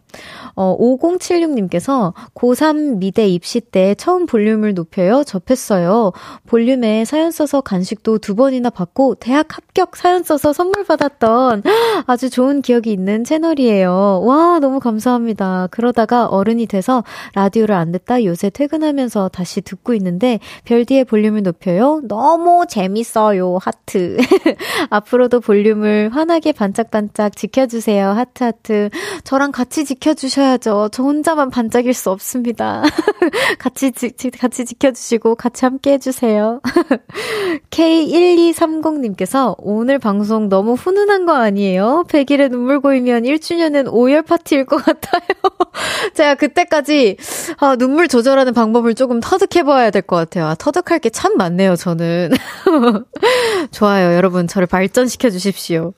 [0.56, 5.24] 어, 5076님께서 고3 미대 입시 때 처음 볼륨을 높여요.
[5.24, 6.14] 접했어요.
[6.48, 11.64] 볼륨에 사연 써서 간식도 두 번이나 받고 대학 합격 사연 써서 선물 받았던
[12.08, 14.22] 아주 좋은 기억이 있는 채널이에요.
[14.24, 15.45] 와, 너무 감사합니다.
[15.46, 15.68] 맞습니다.
[15.72, 17.04] 그러다가 어른이 돼서
[17.34, 22.02] 라디오를 안 듣다 요새 퇴근하면서 다시 듣고 있는데 별디의 볼륨을 높여요.
[22.08, 23.60] 너무 재밌어요.
[23.62, 24.18] 하트.
[24.90, 28.10] 앞으로도 볼륨을 환하게 반짝반짝 지켜주세요.
[28.10, 28.90] 하트 하트.
[29.24, 30.90] 저랑 같이 지켜주셔야죠.
[30.92, 32.84] 저 혼자만 반짝일 수 없습니다.
[33.60, 36.62] 같이 지, 같이 지켜주시고 같이 함께 해주세요.
[37.70, 42.06] K1230님께서 오늘 방송 너무 훈훈한 거 아니에요?
[42.08, 45.35] 100일에 눈물 고이면 1주년은 오열 파티일 것 같아요.
[46.16, 47.18] 제가 그때까지
[47.60, 50.46] 아, 눈물 조절하는 방법을 조금 터득해봐야 될 것 같아요.
[50.48, 52.32] 아, 터득할 게 참 많네요, 저는.
[53.72, 54.14] 좋아요.
[54.16, 55.94] 여러분, 저를 발전시켜 주십시오.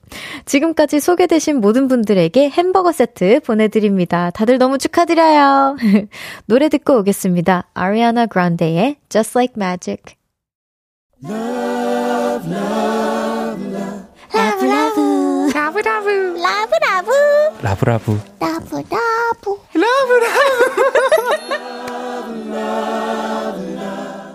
[0.46, 4.30] 지금까지 소개되신 모든 분들에게 햄버거 세트 보내드립니다.
[4.32, 5.78] 다들 너무 축하드려요.
[6.46, 7.68] 노래 듣고 오겠습니다.
[7.74, 10.04] 아리아나 그란데의 Just Like Magic.
[11.24, 12.98] Love, love.
[14.34, 15.00] love love
[15.54, 17.12] love love love love
[17.68, 18.80] love love love love
[19.74, 20.38] love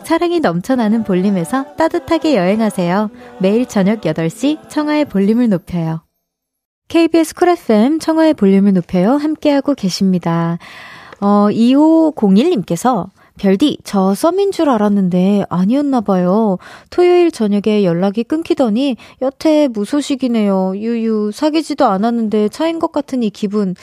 [0.04, 3.10] 사랑이 넘쳐나는 볼륨에서 따뜻하게 여행하세요.
[3.40, 6.02] 매일 저녁 8시 청하의 볼륨을 높여요.
[6.88, 9.12] KBS 쿨 FM 청하의 볼륨을 높여요.
[9.12, 10.58] 함께하고 계십니다.
[11.18, 16.58] 어, 2501님께서 별디, 저 썸인 줄 알았는데 아니었나봐요.
[16.90, 20.74] 토요일 저녁에 연락이 끊기더니 여태 무소식이네요.
[20.76, 23.74] 유유, 사귀지도 않았는데 차인 것 같은 이 기분.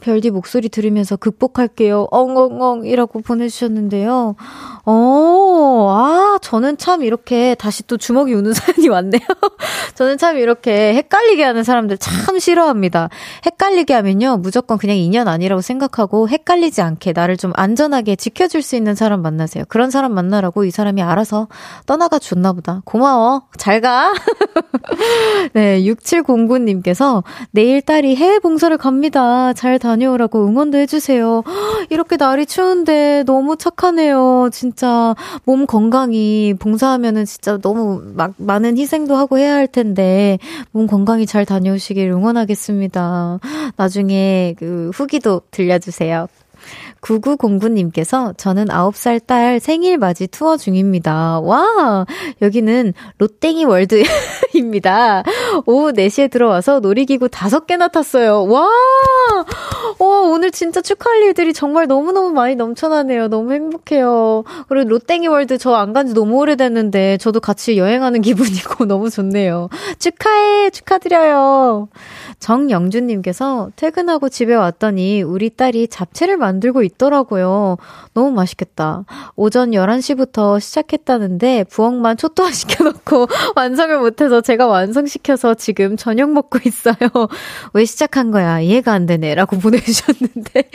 [0.00, 2.06] 별디 목소리 들으면서 극복할게요.
[2.10, 4.36] 엉엉엉 이라고 보내주셨는데요.
[4.84, 9.20] 어, 아, 저는 참 이렇게 다시 또 주먹이 우는 사연이 왔네요.
[9.94, 13.08] 저는 참 이렇게 헷갈리게 하는 사람들 참 싫어합니다.
[13.46, 18.94] 헷갈리게 하면요, 무조건 그냥 인연 아니라고 생각하고 헷갈리지 않게 나를 좀 안전하게 지켜줄 수 있는
[18.98, 19.64] 사람 만나세요.
[19.68, 21.48] 그런 사람 만나라고 이 사람이 알아서
[21.86, 22.82] 떠나가 줬나 보다.
[22.84, 23.44] 고마워.
[23.56, 24.12] 잘 가.
[25.54, 29.54] 네, 6709님께서 내일 딸이 해외 봉사를 갑니다.
[29.54, 31.42] 잘 다녀오라고 응원도 해주세요.
[31.88, 34.50] 이렇게 날이 추운데 너무 착하네요.
[34.52, 40.38] 진짜 몸 건강히 봉사하면은 진짜 너무 막 많은 희생도 하고 해야 할 텐데
[40.72, 43.38] 몸 건강히 잘 다녀오시길 응원하겠습니다.
[43.76, 46.28] 나중에 그 후기도 들려주세요.
[47.00, 51.40] 9909님께서 저는 9살 딸 생일 맞이 투어 중입니다.
[51.40, 52.06] 와!
[52.42, 55.22] 여기는 롯땡이 월드입니다.
[55.66, 58.44] 오후 4시에 들어와서 놀이기구 5개나 탔어요.
[58.44, 58.66] 와!
[59.98, 63.28] 와, 오늘 진짜 축하할 일들이 정말 너무너무 많이 넘쳐나네요.
[63.28, 64.44] 너무 행복해요.
[64.68, 69.68] 그리고 롯땡이 월드 저 안 간 지 너무 오래됐는데 저도 같이 여행하는 기분이고 너무 좋네요.
[69.98, 70.70] 축하해!
[70.70, 71.88] 축하드려요.
[72.40, 77.76] 정영준님께서 퇴근하고 집에 왔더니 우리 딸이 잡채를 만들고 있더라고요.
[78.14, 79.04] 너무 맛있겠다.
[79.36, 86.96] 오전 11시부터 시작했다는데 부엌만 초토화 시켜놓고 완성을 못해서 제가 완성시켜서 지금 저녁 먹고 있어요.
[87.72, 88.60] 왜 시작한 거야?
[88.60, 89.34] 이해가 안 되네.
[89.34, 90.70] 라고 보내주셨는데.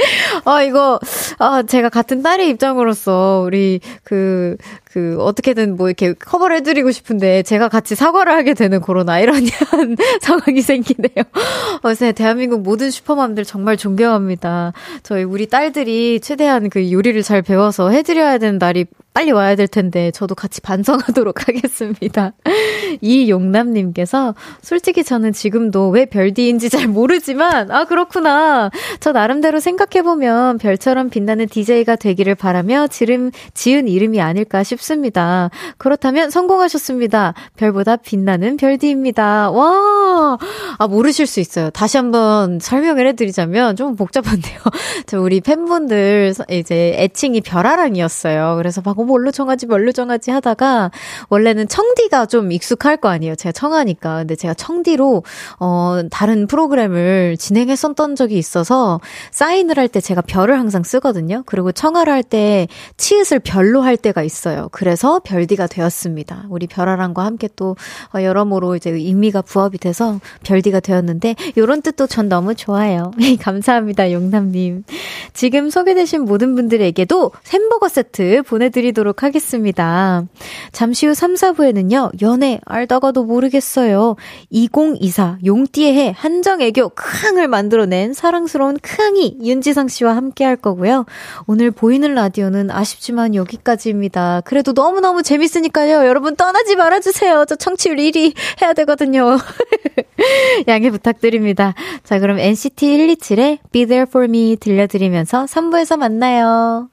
[0.46, 1.00] 아, 이거,
[1.40, 4.58] 아, 제가 같은 딸의 입장으로서 우리 그,
[4.94, 10.62] 그, 어떻게든 뭐 이렇게 커버를 해드리고 싶은데 제가 같이 사과를 하게 되는 그런 아이러니한 상황이
[10.62, 11.24] 생기네요.
[11.82, 14.72] 어제 대한민국 모든 슈퍼맘들 정말 존경합니다.
[15.02, 20.12] 저희 우리 딸들이 최대한 그 요리를 잘 배워서 해드려야 되는 날이 빨리 와야 될 텐데
[20.12, 22.34] 저도 같이 반성하도록 하겠습니다.
[23.02, 28.72] 이용남님께서 솔직히 저는 지금도 왜 별디인지 잘 모르지만 아 그렇구나.
[29.00, 35.50] 저 나름대로 생각해보면 별처럼 빛나는 DJ가 되기를 바라며 지름, 지은 이름이 아닐까 싶습니다.
[35.78, 37.34] 그렇다면 성공하셨습니다.
[37.56, 39.52] 별보다 빛나는 별디입니다.
[39.52, 40.38] 와,
[40.78, 41.70] 아 모르실 수 있어요.
[41.70, 44.60] 다시 한번 설명을 해드리자면 좀 복잡한데요.
[45.06, 48.56] 저 우리 팬분들 이제 애칭이 별아랑이었어요.
[48.58, 50.92] 그래서 막 뭘로 정하지 뭘로 정하지 하다가
[51.30, 53.36] 원래는 청디가 좀 익숙할 거 아니에요.
[53.36, 54.18] 제가 청하니까.
[54.20, 55.24] 근데 제가 청디로
[55.60, 59.00] 어 다른 프로그램을 진행했었던 적이 있어서
[59.32, 61.44] 사인을 할 때 제가 별을 항상 쓰거든요.
[61.46, 64.70] 그리고 청하를 할 때 치읓을 별로 할 때가 있어요.
[64.72, 66.46] 그래서 별디가 되었습니다.
[66.50, 67.76] 우리 별아랑과 함께 또
[68.16, 73.12] 어, 여러모로 이제 의미가 부합이 돼서 별디가 되었는데 요런 뜻도 전 너무 좋아요.
[73.42, 74.12] 감사합니다.
[74.12, 74.84] 용남님.
[75.34, 78.93] 지금 소개되신 모든 분들에게도 햄버거 세트 보내드리도록
[79.24, 80.24] 하겠습니다.
[80.72, 84.16] 잠시 후 3, 4부에는요, 연애 알다가도 모르겠어요.
[84.50, 91.06] 2024 용띠의 해 한정애교 크앙을 만들어낸 사랑스러운 크앙이 윤지성 씨와 함께 할 거고요.
[91.48, 94.42] 오늘 보이는 라디오는 아쉽지만 여기까지입니다.
[94.46, 96.06] 그래도 너무너무 재밌으니까요.
[96.08, 97.46] 여러분 떠나지 말아주세요.
[97.48, 99.38] 저 청취율 1위 해야 되거든요.
[100.68, 101.74] 양해 부탁드립니다.
[102.04, 106.93] 자, 그럼 NCT 127의 Be There For Me 들려드리면서 3부에서 만나요.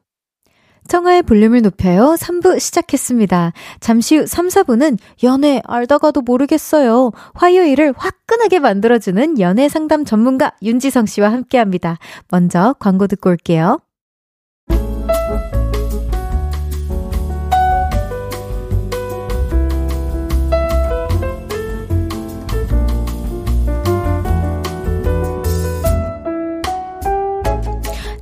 [0.91, 2.15] 청하의 볼륨을 높여요.
[2.19, 3.53] 3부 시작했습니다.
[3.79, 7.11] 잠시 후 3, 4부는 연애 알다가도 모르겠어요.
[7.33, 11.97] 화요일을 화끈하게 만들어주는 연애 상담 전문가 윤지성 씨와 함께 합니다.
[12.29, 13.79] 먼저 광고 듣고 올게요.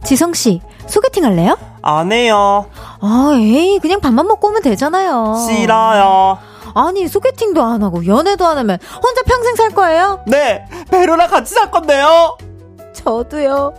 [0.10, 1.56] 지성 씨, 소개팅 할래요?
[1.84, 2.66] 안 해요.
[3.00, 5.36] 아, 에이, 그냥 밥만 먹고 오면 되잖아요.
[5.48, 6.40] 싫어요.
[6.74, 10.22] 아니, 소개팅도 안 하고, 연애도 안 하면, 혼자 평생 살 거예요?
[10.26, 12.36] 네, 베로랑 같이 살 건데요.
[12.94, 13.76] 저도요.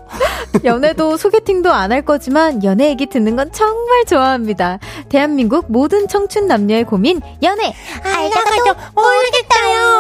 [0.64, 4.78] 연애도 소개팅도 안 할 거지만, 연애 얘기 듣는 건 정말 좋아합니다.
[5.08, 7.74] 대한민국 모든 청춘 남녀의 고민, 연애!
[8.04, 9.99] 알다가도 모르겠다요.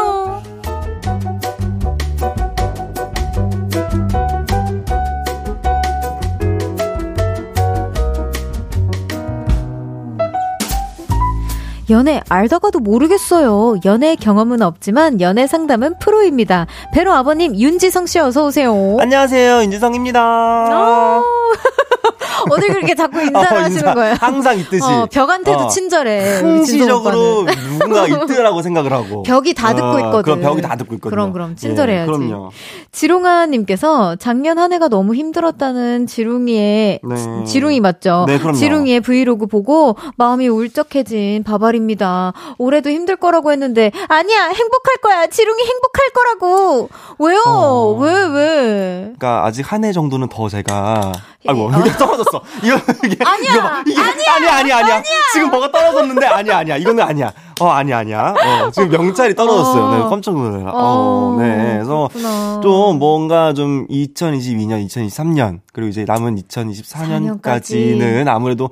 [11.90, 13.80] 연애 알다가도 모르겠어요.
[13.84, 16.66] 연애 경험은 없지만 연애 상담은 프로입니다.
[16.94, 18.96] 배로 아버님 윤지성 씨 어서 오세요.
[19.00, 20.20] 안녕하세요, 윤지성입니다.
[20.20, 21.22] 어,
[22.50, 23.94] 오늘 그렇게 자꾸 인사를 어, 하시는 인사.
[23.94, 24.14] 거예요.
[24.20, 24.82] 항상 있듯이.
[24.84, 25.68] 어, 벽한테도 어.
[25.68, 26.36] 친절해.
[26.38, 27.78] 상시적으로 오빠는.
[27.78, 29.22] 누군가 있더라고 생각을 하고.
[29.22, 30.22] 벽이 다 듣고 어, 있거든.
[30.22, 31.10] 그럼 벽이 다 듣고 있거든요.
[31.10, 31.56] 그럼, 그럼.
[31.56, 32.10] 친절해야지.
[32.10, 32.50] 예, 그럼요.
[32.92, 37.44] 지롱아 님께서 작년 한 해가 너무 힘들었다는 지룽이의 네.
[37.44, 38.24] 지룽이 맞죠?
[38.26, 38.56] 네, 그럼요.
[38.56, 42.32] 지룽이의 브이로그 보고 마음이 울적해진 바 발입니다.
[42.58, 45.26] 올해도 힘들 거라고 했는데 아니야 행복할 거야.
[45.26, 46.88] 지룽이 행복할 거라고.
[47.18, 47.42] 왜요?
[47.46, 47.92] 어.
[47.98, 49.00] 왜 왜?
[49.18, 51.10] 그러니까 아직 한 해 정도는 더 제가
[51.48, 51.80] 아이고 어.
[51.80, 52.42] 이게 떨어졌어.
[52.62, 53.52] 이거 이게 아니야.
[53.54, 53.82] 이거 봐.
[53.86, 57.32] 이게 아니야 아니야 아니야 지금 뭐가 떨어졌는데 아니야 아니야 이거는 아니야.
[57.60, 58.34] 어 아니야 아니야.
[58.36, 59.82] 어 지금 명찰이 떨어졌어요.
[59.84, 59.94] 어.
[59.96, 60.70] 네 깜짝 놀래라.
[60.70, 62.60] 어, 어, 네 그래서 그렇구나.
[62.62, 68.68] 좀 뭔가 좀 2022년, 2023년 그리고 이제 남은 2024년까지는 아무래도 어,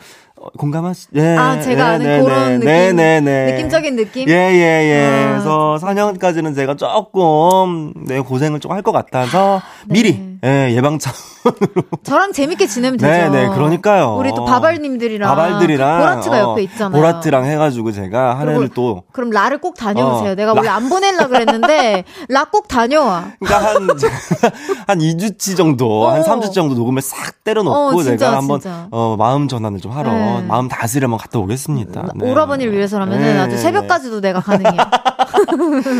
[0.56, 1.08] 공감하시?
[1.12, 1.36] 네.
[1.36, 2.96] 아, 제가 아는 네, 그런 네, 느낌?
[2.96, 3.52] 네, 네.
[3.52, 4.28] 느낌적인 느낌?
[4.28, 5.06] 예, 예, 예.
[5.06, 5.28] 아.
[5.32, 9.92] 그래서 4년까지는 제가 조금, 네, 고생을 좀 할 것 같아서, 네.
[9.94, 11.12] 미리, 예, 예방차.
[12.04, 13.10] 저랑 재밌게 지내면 되죠.
[13.10, 14.16] 네, 네, 그러니까요.
[14.18, 15.98] 우리 또 바발님들이랑 바발들이랑.
[16.00, 16.92] 보라트가 어, 옆에 있잖아요.
[17.00, 20.32] 보라트랑 해가지고 제가 한 해를 또, 그럼 라를 꼭 다녀오세요.
[20.32, 23.32] 어, 내가 라- 원래 안 보낼라 그랬는데 라 꼭 다녀와.
[23.40, 23.88] 그러니까 한,
[24.86, 26.24] 한 2주치 정도, 한 어.
[26.24, 28.86] 3주치 정도 녹음을 싹 때려놓고 어, 진짜, 제가 한번, 진짜.
[28.90, 30.42] 어, 마음 전환을 좀 하러, 네.
[30.46, 32.12] 마음 다스리러 한번 갔다 오겠습니다.
[32.14, 32.30] 네.
[32.30, 33.38] 오라버니를 위해서라면 은 네.
[33.38, 34.82] 아주 새벽까지도 내가 가능해요.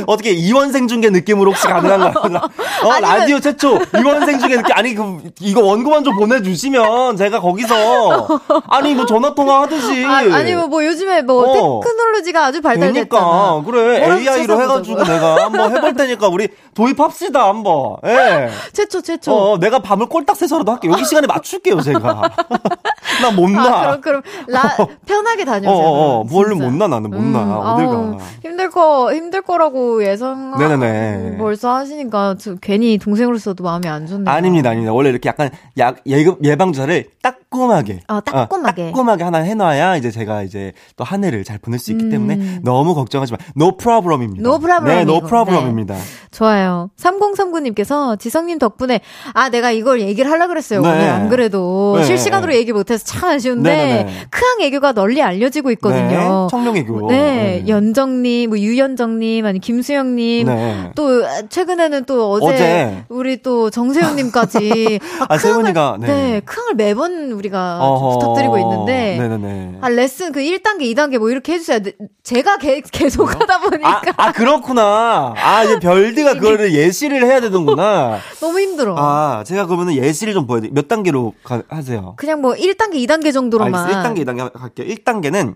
[0.07, 2.40] 어떻게 이원생 중계 느낌으로 혹시 가능한 거 아니야?
[2.85, 8.38] 어, 아니면- 라디오 최초 이원생 중계 느낌 아니 그 이거 원고만 좀 보내주시면 제가 거기서
[8.68, 11.80] 아니 뭐 전화 통화 하듯이 아, 아니 뭐, 뭐 요즘에 뭐 어.
[11.82, 13.08] 테크놀로지가 아주 발달됐잖아.
[13.08, 14.60] 그러니까 그래 AI로.
[14.60, 17.96] 해가지고 내가 한번 해볼 테니까 우리 도입합시다 한번.
[18.04, 18.48] 예.
[18.72, 19.32] 최초 최초.
[19.32, 20.88] 어 내가 밤을 꼴딱 새서라도 할게.
[20.88, 22.30] 여기 시간에 맞출게요 제가.
[23.22, 23.62] 나 못 나.
[23.62, 25.72] 아, 그럼 그럼 라 편하게 다녀오세요.
[25.86, 26.24] 어, 어, 어.
[26.24, 26.64] 그럼, 뭘로 진짜.
[26.70, 27.58] 못 나, 나는 못 나.
[27.58, 28.16] 어딜 가.
[28.42, 30.56] 힘들 거 힘들 거라고 예상.
[30.58, 31.36] 네네네.
[31.38, 34.35] 벌써 하시니까 저 괜히 동생으로서도 마음이 안 좋 네요.
[34.35, 34.92] 아닙니다, 아닙니다.
[34.92, 38.00] 원래 이렇게 약간 약, 예방, 예방주사를 따끔하게.
[38.07, 38.83] 아, 따끔하게.
[38.83, 42.11] 어, 따끔하게 하나 해놔야 이제 제가 이제 또 한 해를 잘 보낼 수 있기 음.
[42.11, 43.38] 때문에 너무 걱정하지 마.
[43.57, 44.46] No problem입니다.
[44.46, 45.26] No problem 네, no 이고.
[45.26, 45.96] problem입니다.
[46.31, 46.90] 좋아요.
[46.98, 49.00] 3039님께서 지성님 덕분에
[49.33, 50.83] 아 내가 이걸 얘기를 하려 그랬어요.
[50.83, 50.88] 네.
[50.88, 52.04] 오늘 안 그래도 네.
[52.04, 54.12] 실시간으로 얘기 못해서 참 아쉬운데 네네네.
[54.31, 56.09] 크항 애교가 널리 알려지고 있거든요.
[56.09, 57.09] 네, 청룡 애교.
[57.09, 60.46] 네, 연정님, 뭐 유연정님, 아니 김수영님.
[60.46, 60.90] 네.
[60.94, 63.04] 또 최근에는 또 어제, 어제.
[63.09, 66.06] 우리 또 정세 훈님까지 아, 크항을- 세훈이가, 네.
[66.06, 68.18] 네, 크항을 매번 우리가 좀 어허.
[68.18, 69.78] 부탁드리고 있는데 네네네.
[69.80, 71.80] 아 레슨 그 1단계, 2단계 뭐 이렇게 해주세요.
[71.80, 71.92] 네,
[72.22, 75.34] 제가 개- 계속 하다 아, 보니까 아, 그렇구나.
[75.36, 78.18] 아, 이제 별디가 그거를 예시를 해야 되는구나.
[78.40, 78.94] 너무 힘들어.
[78.98, 80.74] 아, 제가 그러면은 예시를 좀 보여드릴게요.
[80.74, 82.14] 몇 단계로 가, 하세요?
[82.16, 83.84] 그냥 뭐 1단계, 2단계 정도로만.
[83.84, 84.02] 알겠어.
[84.02, 84.86] 1단계, 2단계 할게요.
[84.94, 85.54] 1단계는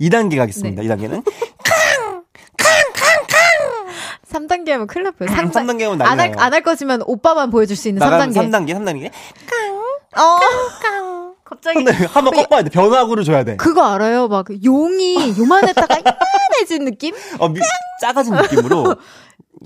[0.00, 0.82] 2단계 가겠습니다.
[0.82, 0.88] 네.
[0.88, 1.24] 2단계는
[4.32, 5.28] 3단계 하면 큰일 날 뻔요.
[5.30, 6.40] 3단계 하면 난리 안할 나요.
[6.40, 8.50] 안할 거지만 오빠만 보여줄 수 있는 나가면 3단계.
[8.50, 9.10] 3단계, 3단계.
[10.16, 10.38] 어.
[11.44, 12.70] 갑자기 한번 꺾어야 돼.
[12.70, 13.56] 변화구를 줘야 돼.
[13.56, 14.28] 그거 알아요?
[14.28, 17.14] 막 용이 요만했다가 이만해진 느낌?
[17.38, 17.60] 어, 미,
[18.00, 18.96] 작아진 느낌으로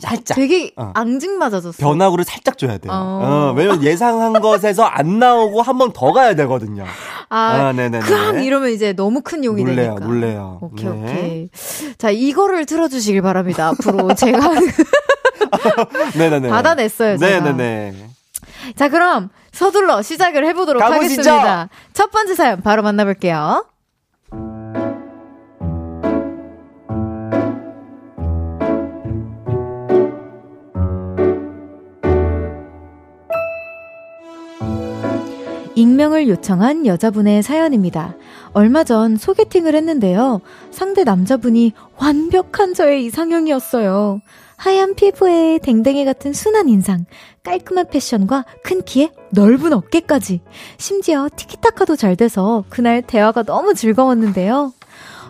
[0.00, 0.34] 살짝.
[0.36, 0.90] 되게 어.
[0.94, 1.78] 앙증맞아졌어.
[1.78, 2.92] 변화구를 살짝 줘야 돼요.
[2.92, 3.20] 어.
[3.22, 6.84] 어, 왜냐면 예상한 것에서 안 나오고 한 번 더 가야 되거든요.
[7.28, 8.00] 아, 아, 네네네.
[8.00, 10.04] 크앙 이러면 이제 너무 큰 용이 놀래요, 되니까.
[10.06, 10.58] 놀래요.
[10.62, 10.90] 오케이, 네.
[10.90, 11.48] 오케이.
[11.98, 13.68] 자, 이거를 틀어주시길 바랍니다.
[13.68, 14.38] 앞으로 제가.
[16.16, 16.48] 네네네.
[16.48, 17.40] 받아냈어요, 제가.
[17.44, 18.08] 네네네.
[18.76, 21.22] 자, 그럼 서둘러 시작을 해보도록 가보시죠.
[21.30, 21.68] 하겠습니다.
[21.92, 23.64] 첫 번째 사연 바로 만나볼게요.
[35.96, 38.16] 익명을 요청한 여자분의 사연입니다.
[38.52, 40.40] 얼마 전 소개팅을 했는데요.
[40.70, 44.20] 상대 남자분이 완벽한 저의 이상형이었어요.
[44.56, 47.06] 하얀 피부에 댕댕이 같은 순한 인상,
[47.42, 50.42] 깔끔한 패션과 큰 키에 넓은 어깨까지.
[50.76, 54.72] 심지어 티키타카도 잘 돼서 그날 대화가 너무 즐거웠는데요.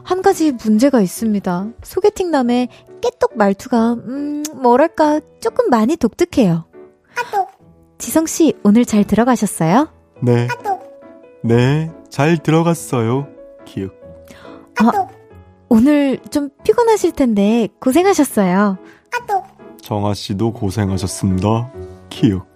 [0.02, 1.68] 한 가지 문제가 있습니다.
[1.82, 2.68] 소개팅 남의
[3.00, 6.64] 깨똑 말투가, 음, 뭐랄까, 조금 많이 독특해요.
[7.98, 9.95] 지성씨, 오늘 잘 들어가셨어요?
[10.22, 10.48] 네.
[11.42, 13.28] 네, 잘 들어갔어요.
[13.64, 13.92] 기억.
[14.80, 15.06] 아,
[15.68, 18.78] 오늘 좀 피곤하실 텐데 고생하셨어요.
[19.80, 21.72] 정아 씨도 고생하셨습니다.
[22.08, 22.46] 기억.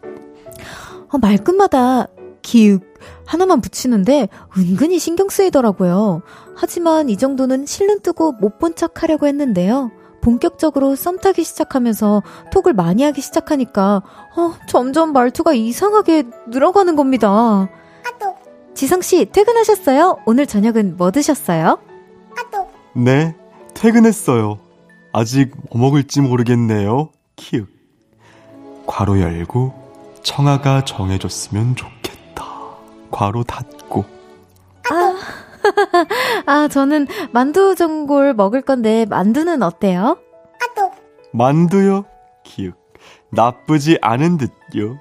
[1.12, 2.08] 어, 말끝마다
[2.42, 2.82] 기육
[3.24, 6.22] 하나만 붙이는데 은근히 신경 쓰이더라고요.
[6.56, 9.92] 하지만 이 정도는 실눈 뜨고 못 본 척 하려고 했는데요.
[10.20, 14.02] 본격적으로 썸 타기 시작하면서 톡을 많이 하기 시작하니까
[14.36, 17.68] 어, 점점 말투가 이상하게 늘어가는 겁니다.
[18.74, 20.18] 지성 씨, 퇴근하셨어요?
[20.26, 21.78] 오늘 저녁은 뭐 드셨어요?
[22.94, 23.36] 네,
[23.74, 24.58] 퇴근했어요.
[25.12, 27.10] 아직 뭐 먹을지 모르겠네요.
[27.36, 27.66] 키읔.
[28.86, 29.72] 괄호 열고
[30.22, 32.44] 청아가 정해줬으면 좋겠다.
[33.10, 34.04] 괄호 닫고.
[34.90, 35.14] 아,
[36.46, 40.18] 아, 저는 만두 전골 먹을 건데 만두는 어때요?
[41.32, 42.04] 만두요?
[42.44, 42.74] 키읔.
[43.30, 44.98] 나쁘지 않은 듯요.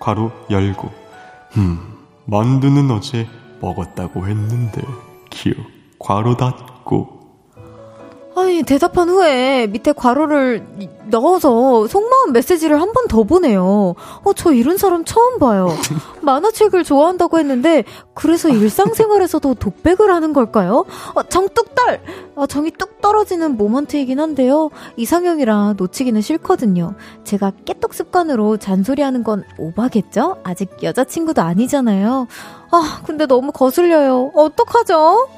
[0.00, 0.90] 괄호 열고.
[1.56, 1.78] 음,
[2.26, 3.26] 만두는 어제
[3.60, 4.82] 먹었다고 했는데.
[5.30, 5.56] 키읔.
[5.98, 7.23] 괄호 닫고.
[8.54, 10.64] 아니, 대답한 후에 밑에 괄호를
[11.10, 13.94] 넣어서 속마음 메시지를 한 번 더 보내요.
[14.22, 15.68] 어, 저 이런 사람 처음 봐요.
[16.22, 17.82] 만화책을 좋아한다고 했는데,
[18.14, 20.84] 그래서 일상생활에서도 독백을 하는 걸까요?
[21.14, 22.00] 어, 정 뚝떨!
[22.36, 24.70] 어, 정이 뚝 떨어지는 모먼트이긴 한데요.
[24.96, 26.94] 이상형이라 놓치기는 싫거든요.
[27.24, 30.36] 제가 깨똑 습관으로 잔소리하는 건 오바겠죠?
[30.44, 32.28] 아직 여자친구도 아니잖아요.
[32.70, 34.30] 아, 근데 너무 거슬려요.
[34.34, 35.28] 어떡하죠?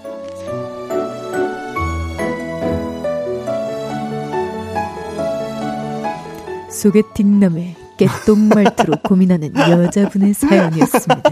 [6.76, 11.30] 소개팅남의 깨똥 말투로 고민하는 여자분의 사연이었습니다.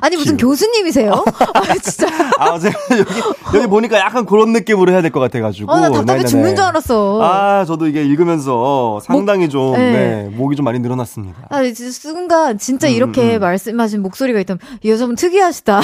[0.00, 0.52] 아니 무슨 귀여워.
[0.52, 1.10] 교수님이세요?
[1.54, 2.06] 아 진짜.
[2.38, 3.20] 아 제가 여기
[3.56, 5.72] 여기 보니까 약간 그런 느낌으로 해야 될 것 같아가지고.
[5.72, 6.24] 아나 답답해 네네네.
[6.28, 7.20] 죽는 줄 알았어.
[7.20, 9.92] 아 저도 이게 읽으면서 상당히 목, 좀 네.
[9.92, 11.48] 네, 목이 좀 많이 늘어났습니다.
[11.50, 13.40] 아 순간 진짜 음, 이렇게 음.
[13.40, 15.80] 말씀하신 목소리가 있다면 이 여자분 특이하시다.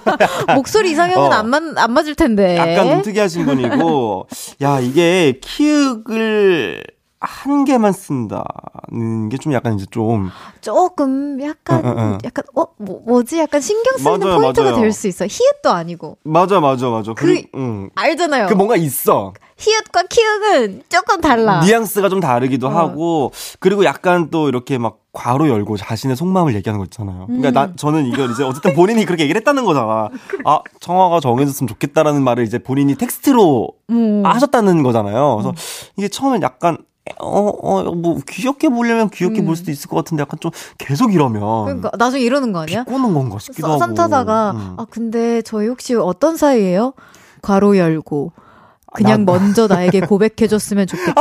[0.56, 1.34] 목소리 이상형은 어.
[1.34, 2.56] 안, 맞, 안 맞을 텐데.
[2.56, 4.26] 약간 좀 특이하신 분이고
[4.62, 6.82] 야 이게 키읔을
[7.20, 12.18] 한 개만 쓴다는 게 좀 약간 이제 좀 조금 약간 어, 어, 어.
[12.24, 16.60] 약간 어 뭐, 뭐지 약간 신경 쓰는 맞아요, 포인트가 될 수 있어 히읗도 아니고 맞아
[16.60, 17.90] 맞아 맞아 그, 그 응.
[17.94, 22.70] 알잖아요 그 뭔가 있어 히읗과 키읔은 조금 달라 뉘앙스가 좀 다르기도 어.
[22.70, 27.26] 하고 그리고 약간 또 이렇게 막 괄호 열고 자신의 속마음을 얘기하는 거 있잖아요.
[27.26, 27.52] 그러니까 음.
[27.52, 30.08] 나 저는 이걸 이제 어쨌든 본인이 그렇게 얘기를 했다는 거잖아.
[30.46, 34.22] 아 청아가 정해졌으면 좋겠다라는 말을 이제 본인이 텍스트로 음.
[34.24, 35.34] 하셨다는 거잖아요.
[35.36, 35.54] 그래서 음.
[35.96, 36.78] 이게 처음엔 약간
[37.18, 39.46] 어, 어, 뭐, 귀엽게 보려면 귀엽게 음.
[39.46, 41.64] 볼 수도 있을 것 같은데 약간 좀 계속 이러면.
[41.64, 42.84] 그러니까, 나중에 이러는 거 아니야?
[42.84, 43.78] 비꼬는 건가 싶기도 하고.
[43.78, 44.74] 썸 타다가, 음.
[44.78, 46.92] 아, 근데 저희 혹시 어떤 사이예요?
[47.42, 48.32] 괄호 열고.
[48.92, 49.32] 그냥 나...
[49.32, 51.14] 먼저 나에게 고백해줬으면 좋겠다.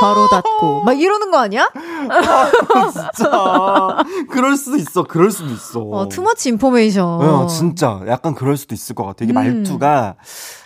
[0.00, 0.82] 괄호 닫고.
[0.84, 1.70] 막 이러는 거 아니야?
[2.10, 2.50] 아,
[2.90, 4.04] 진짜.
[4.30, 5.04] 그럴 수도 있어.
[5.04, 5.80] 그럴 수도 있어.
[5.80, 7.06] 어, 투머치 인포메이션.
[7.06, 8.02] 어, 진짜.
[8.08, 9.24] 약간 그럴 수도 있을 것 같아.
[9.24, 9.34] 이게 음.
[9.34, 10.16] 말투가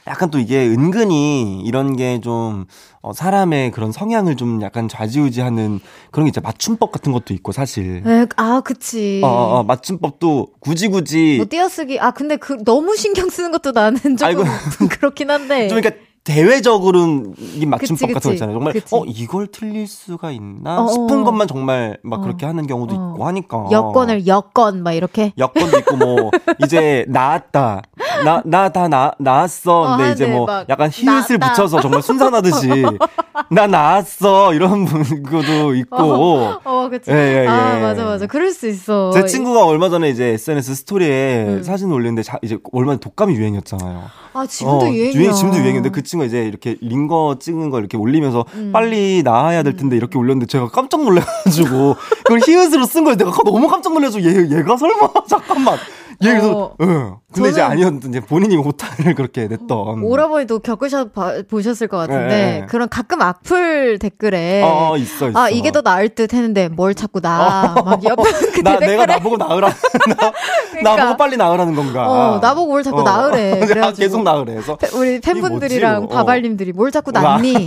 [0.08, 2.66] 약간 또 이게 은근히 이런 게좀
[3.02, 5.80] 어, 사람의 그런 성향을 좀 약간 좌지우지하는
[6.10, 6.40] 그런 게 있죠.
[6.40, 8.02] 맞춤법 같은 것도 있고 사실.
[8.06, 9.20] 에, 아, 그치.
[9.22, 11.36] 어, 어, 어, 맞춤법도 굳이 굳이.
[11.36, 12.00] 뭐 띄어쓰기.
[12.00, 14.44] 아, 근데 그 너무 신경 쓰는 것도 나는 조금 아이고.
[14.90, 15.68] 그렇긴 한데.
[15.68, 18.54] 좀 그러니까 대외적으로는 이 맞춤법 그치, 같은 거 있잖아요.
[18.56, 18.94] 정말 그치.
[18.94, 21.24] 어 이걸 틀릴 수가 있나 어, 싶은 어.
[21.24, 22.22] 것만 정말 막 어.
[22.22, 23.12] 그렇게 하는 경우도 어.
[23.14, 26.30] 있고 하니까 여권을 여권 막 이렇게 여권도 있고 뭐
[26.64, 27.82] 이제 나왔다
[28.24, 31.38] 나 나 다 나 나왔어 어, 근데 이제 뭐 약간 히읗을.
[31.38, 32.68] 붙여서 정말 순산하듯이
[33.50, 37.46] 나 나왔어 이런 분도 있고 어, 어 그치 예, 예, 예.
[37.48, 41.62] 아 맞아 맞아 그럴 수 있어 제 친구가 얼마 전에 이제 SNS 스토리에 음.
[41.62, 44.02] 사진 올렸는데 자, 이제 얼마 전에 독감이 유행이었잖아요
[44.34, 48.44] 아 지금도 유행이야 유행 지금도 유행인데 그 친구가 이제 이렇게 링거 찍은 거 이렇게 올리면서
[48.54, 48.70] 음.
[48.72, 53.16] 빨리 나와야 될 텐데 이렇게 올렸는데 제가 깜짝 놀래가지고 그걸 히읗으로 쓴 거예요.
[53.16, 55.78] 내가 너무 깜짝 놀라서 얘 얘가 설마 잠깐만
[56.22, 57.16] 예, 그래서, 어, 응.
[57.32, 60.02] 근데 이제 아니었는데, 이제 본인이 오타를 그렇게 냈던.
[60.02, 61.08] 오라버니도 겪으셔,
[61.48, 62.66] 보셨을 것 같은데, 네, 네.
[62.68, 64.62] 그런 가끔 악플 댓글에.
[64.62, 65.38] 어, 어, 있어, 있어.
[65.38, 67.74] 아, 이게 더 나을 듯 했는데, 뭘 자꾸 나.
[67.76, 67.82] 어.
[67.82, 68.22] 막 옆에
[68.54, 69.68] 그 나, 내가 나보고 나으라.
[70.08, 70.32] 나,
[70.70, 72.08] 그러니까, 나보고 빨리 나으라는 건가.
[72.08, 73.02] 어, 나보고 뭘 자꾸 어.
[73.02, 73.60] 나으래.
[73.66, 74.04] 그래가지고.
[74.04, 74.54] 계속 나으래.
[74.54, 74.78] 그래서.
[74.94, 76.08] 우리 팬분들이랑 어.
[76.08, 77.66] 바발님들이 뭘 자꾸 낳니?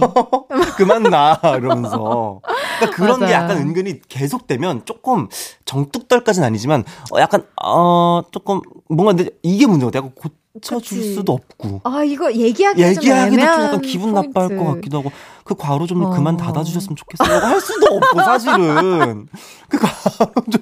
[0.78, 1.40] 그만 나.
[1.44, 2.42] 이러면서.
[2.80, 3.28] 그러니까 그런 맞아요.
[3.28, 5.28] 게 약간 은근히 계속되면 조금
[5.66, 9.98] 정뚝떨까지는 아니지만 어 약간 어 조금 뭔가 근데 이게 문제가 돼.
[9.98, 11.14] 약간 고쳐줄 그치.
[11.16, 11.82] 수도 없고.
[11.84, 14.28] 아 이거 얘기하기 얘기하기도 좀, 약간 기분 포인트.
[14.28, 15.12] 나빠할 것 같기도 하고
[15.44, 16.10] 그 괄호 좀 어.
[16.12, 17.38] 그만 닫아주셨으면 좋겠어요.
[17.40, 19.28] 할 수도 없고 사실은
[19.70, 20.62] 그 괄호 좀.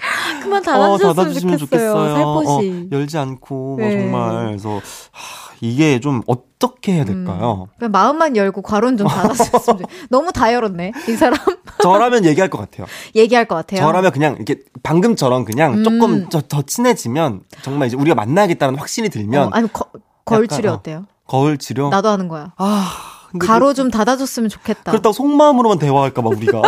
[0.42, 1.92] 그만 닫아주셨으면, 어, 닫아주시면 좋겠어요.
[1.92, 2.14] 좋겠어요.
[2.14, 2.70] 살포시.
[2.70, 3.90] 어, 열지 않고 네.
[3.90, 4.76] 정말 그래서
[5.10, 7.68] 하, 이게 좀 어떻게 해야 될까요?
[7.82, 11.38] 음, 마음만 열고 괄호는 좀 닫았으면 너무 다 열었네 이 사람.
[11.82, 12.86] 저라면 얘기할 것 같아요.
[13.14, 13.80] 얘기할 것 같아요.
[13.80, 15.84] 저라면 그냥 이렇게 방금처럼 그냥 음.
[15.84, 19.86] 조금 더, 더, 친해지면 정말 이제 우리가 만나야겠다는 확신이 들면 어, 아니 거,
[20.24, 21.06] 거울 치료 어, 어때요?
[21.26, 21.88] 거울 치료?
[21.88, 22.52] 나도 하는 거야.
[22.56, 22.90] 아
[23.38, 24.90] 가로 그, 좀 닫아줬으면 좋겠다.
[24.90, 26.62] 그렇다고 속마음으로만 대화할까 봐 우리가.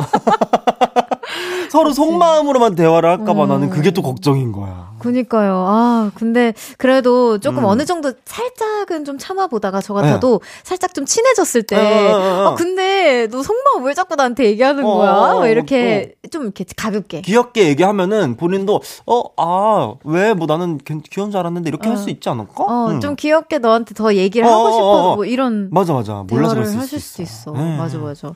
[1.72, 1.92] 서로.
[1.94, 3.48] 속마음으로만 대화를 할까봐 음.
[3.48, 4.91] 나는 그게 또 걱정인 거야.
[5.02, 5.64] 그니까요.
[5.68, 7.64] 아, 근데 그래도 조금 음.
[7.64, 10.48] 어느 정도 살짝은 좀 참아보다가 저 같아도 네.
[10.64, 12.54] 살짝 좀 친해졌을 때, 아, 아, 아.
[12.56, 15.12] 근데 너 속마음 왜 자꾸 나한테 얘기하는 어, 거야?
[15.12, 16.28] 어, 이렇게 어.
[16.28, 17.20] 좀 이렇게 가볍게.
[17.22, 20.78] 귀엽게 얘기하면은 본인도, 어, 아, 왜 뭐 나는
[21.10, 22.64] 귀여운 줄 알았는데 이렇게 할 수 있지 않을까?
[22.64, 23.00] 어, 음.
[23.00, 25.68] 좀 귀엽게 너한테 더 얘기를 하고 싶어서 뭐 이런.
[25.70, 26.24] 맞아, 맞아.
[26.28, 27.52] 몰라서 하실 수 있어.
[27.52, 27.76] 네.
[27.76, 28.32] 맞아, 맞아.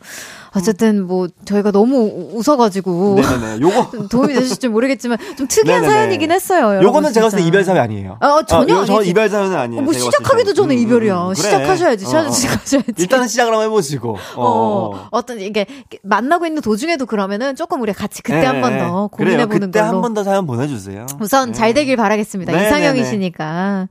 [0.54, 3.16] 어쨌든 뭐 저희가 너무 웃어가지고.
[3.20, 4.08] 네네 요거.
[4.10, 5.92] 도움이 되실지 모르겠지만 좀 특이한 네네네.
[5.94, 6.55] 사연이긴 했어요.
[6.60, 8.18] 요거는 제가 봤을 때 이별 사연 아니에요.
[8.20, 9.82] 어, 전혀 어, 저 이별 사연은 아니에요.
[9.82, 11.14] 뭐 시작하기도 전에 음, 이별이야.
[11.22, 11.34] 음, 그래.
[11.34, 12.06] 시작하셔야지.
[12.06, 12.30] 어, 어.
[12.30, 12.92] 시작하셔야지.
[12.98, 14.16] 일단은 시작을 한번 해보시고.
[14.36, 15.08] 어, 어.
[15.10, 15.66] 어 떤 이게
[16.02, 19.94] 만나고 있는 도중에도 그러면은 조금 우리 같이 그때 네, 한번 더 고민해보는 그때 걸로.
[19.94, 21.06] 한번 더 사연 보내주세요.
[21.20, 21.52] 우선 네.
[21.58, 22.52] 잘 되길 바라겠습니다.
[22.52, 23.88] 네, 이상형이시니까.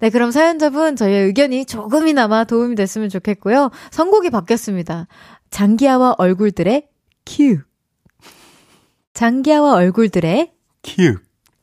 [0.00, 3.70] 네, 그럼 사연자분 저희의 의견이 조금이나마 도움이 됐으면 좋겠고요.
[3.90, 5.06] 선곡이 바뀌었습니다.
[5.50, 6.86] 장기하와 얼굴들의
[7.26, 7.58] 큐.
[9.14, 10.52] 장기하와 얼굴들의
[10.84, 11.16] 큐.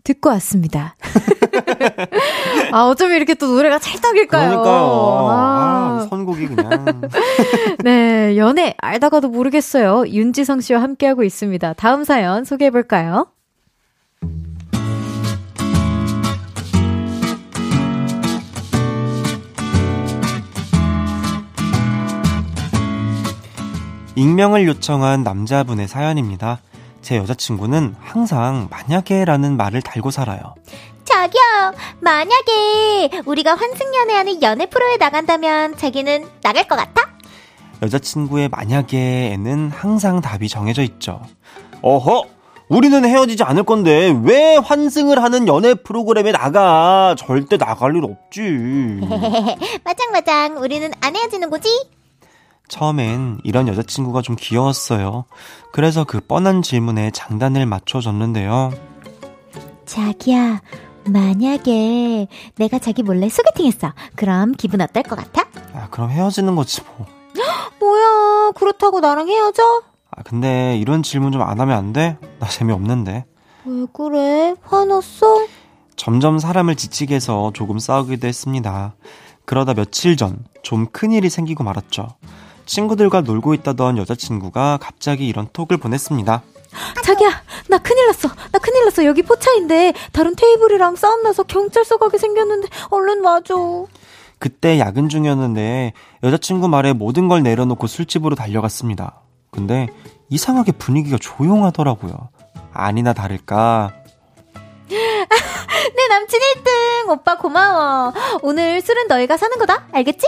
[0.06, 0.96] 듣고 왔습니다.
[2.72, 4.50] 아, 어쩜 이렇게 또 노래가 찰떡일까요?
[4.50, 5.28] 그러니까요.
[5.30, 7.02] 아, 아 선곡이 그냥.
[7.84, 10.06] 네, 연애 알다가도 모르겠어요.
[10.08, 11.74] 윤지성 씨와 함께하고 있습니다.
[11.74, 13.28] 다음 사연 소개해볼까요?
[24.16, 26.62] 익명을 요청한 남자분의 사연입니다.
[27.06, 30.56] 제 여자친구는 항상 만약에라는 말을 달고 살아요.
[31.04, 37.12] 자기야, 만약에 우리가 환승연애하는 연애 프로에 나간다면 자기는 나갈 것 같아?
[37.84, 41.22] 여자친구의 만약에에는 항상 답이 정해져 있죠.
[41.84, 42.24] 어허!
[42.70, 47.14] 우리는 헤어지지 않을 건데 왜 환승을 하는 연애 프로그램에 나가?
[47.20, 48.42] 절대 나갈 일 없지.
[49.86, 51.70] 마장마장 우리는 안 헤어지는 거지?
[52.68, 55.26] 처음엔 이런 여자친구가 좀 귀여웠어요.
[55.72, 58.72] 그래서 그 뻔한 질문에 장단을 맞춰줬는데요.
[59.86, 60.62] 자기야,
[61.08, 63.94] 만약에 내가 자기 몰래 소개팅 했어.
[64.16, 65.44] 그럼 기분 어떨 것 같아?
[65.74, 67.06] 아, 그럼 헤어지는 거지 뭐.
[67.80, 69.64] 뭐야, 그렇다고 나랑 헤어져?
[70.12, 72.18] 아, 근데 이런 질문 좀 안 하면 안 돼?
[72.40, 73.26] 나 재미없는데.
[73.66, 74.56] 왜 그래?
[74.64, 75.46] 화났어?
[75.96, 78.96] 점점 사람을 지치게 해서 조금 싸우기도 했습니다.
[79.46, 82.08] 그러다 며칠 전 좀 큰일이 생기고 말았죠.
[82.66, 86.42] 친구들과 놀고 있다던 여자친구가 갑자기 이런 톡을 보냈습니다.
[87.04, 88.28] 자기야, 나 큰일 났어.
[88.52, 89.06] 나 큰일 났어.
[89.06, 93.86] 여기 포차인데 다른 테이블이랑 싸움 나서 경찰서 가게 생겼는데 얼른 와줘.
[94.40, 95.94] 그때 야근 중이었는데
[96.24, 99.22] 여자친구 말에 모든 걸 내려놓고 술집으로 달려갔습니다.
[99.52, 99.88] 근데
[100.30, 102.30] 이상하게 분위기가 조용하더라고요.
[102.74, 103.94] 아니나 다를까.
[104.90, 107.10] 내 남친 1등!
[107.10, 108.14] 오빠 고마워.
[108.42, 109.86] 오늘 술은 너희가 사는 거다.
[109.94, 110.28] 알겠지?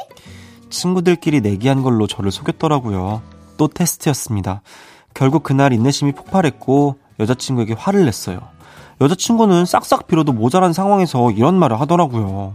[0.70, 3.22] 친구들끼리 내기한 걸로 저를 속였더라고요.
[3.58, 4.62] 또 테스트였습니다.
[5.14, 8.40] 결국 그날 인내심이 폭발했고 여자친구에게 화를 냈어요.
[9.02, 12.54] 여자친구는 싹싹 빌어도 모자란 상황에서 이런 말을 하더라고요.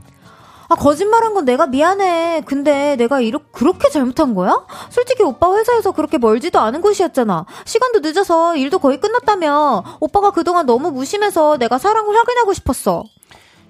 [0.68, 2.42] 아, 거짓말한 건 내가 미안해.
[2.46, 4.64] 근데 내가 이렇게, 그렇게 잘못한 거야?
[4.88, 7.44] 솔직히 오빠 회사에서 그렇게 멀지도 않은 곳이었잖아.
[7.66, 9.84] 시간도 늦어서 일도 거의 끝났다며.
[10.00, 13.04] 오빠가 그동안 너무 무심해서 내가 사랑을 확인하고 싶었어.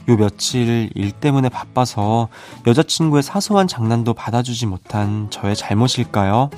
[0.09, 2.29] 요 며칠 일 때문에 바빠서
[2.67, 6.51] 여자친구의 사소한 장난도 받아주지 못한 저의 잘못일까요?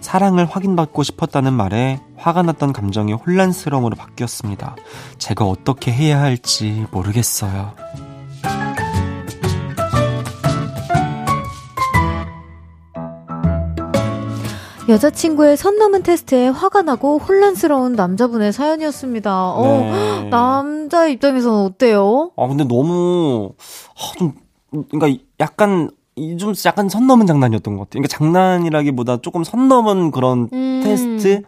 [0.00, 4.76] 사랑을 확인받고 싶었다는 말에 화가 났던 감정이 혼란스러움으로 바뀌었습니다.
[5.18, 7.74] 제가 어떻게 해야 할지 모르겠어요.
[14.88, 19.52] 여자친구의 선 넘은 테스트에 화가 나고 혼란스러운 남자분의 사연이었습니다.
[19.52, 19.90] 어, 네.
[19.90, 22.32] 어, 남자 입장에서는 어때요?
[22.36, 23.54] 아, 근데 너무,
[23.96, 24.34] 아, 좀,
[24.90, 25.90] 그러니까 약간,
[26.38, 28.02] 좀 약간 선 넘은 장난이었던 것 같아요.
[28.02, 30.80] 그러니까 장난이라기보다 조금 선 넘은 그런 음.
[30.84, 31.42] 테스트?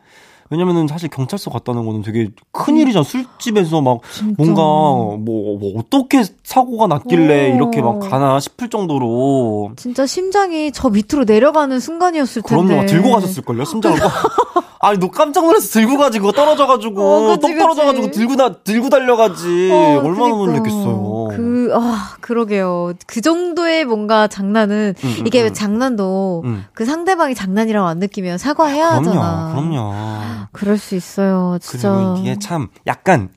[0.51, 3.03] 왜냐면은 사실 경찰서 갔다는 거는 되게 큰 일이잖아.
[3.03, 4.35] 술집에서 막 진짜.
[4.39, 7.55] 뭔가 뭐, 뭐, 어떻게 사고가 났길래 오.
[7.57, 9.73] 이렇게 막 가나 싶을 정도로.
[9.77, 12.67] 진짜 심장이 저 밑으로 내려가는 순간이었을 텐데.
[12.67, 12.87] 그럼요.
[12.87, 13.99] 들고 가셨을걸요, 심장을.
[14.79, 19.71] 아니, 너 깜짝 놀라서 들고 가지고 떨어져가지고, 어, 그치, 똑 떨어져가지고 들고 나, 들고 달려가지.
[19.73, 20.47] 어, 얼마나 그러니까.
[20.47, 21.16] 놀랬겠어요.
[21.29, 22.93] 그, 아, 그러게요.
[23.07, 25.53] 그 정도의 뭔가 장난은, 음, 음, 이게 음.
[25.55, 26.65] 장난도 음.
[26.75, 29.49] 그 상대방이 장난이라고 안 느끼면 사과해야 아, 그럼요, 하잖아.
[29.55, 29.93] 그럼요.
[30.53, 31.93] 그럴 수 있어요, 진짜.
[31.95, 33.31] 그리고 이게 참, 약간,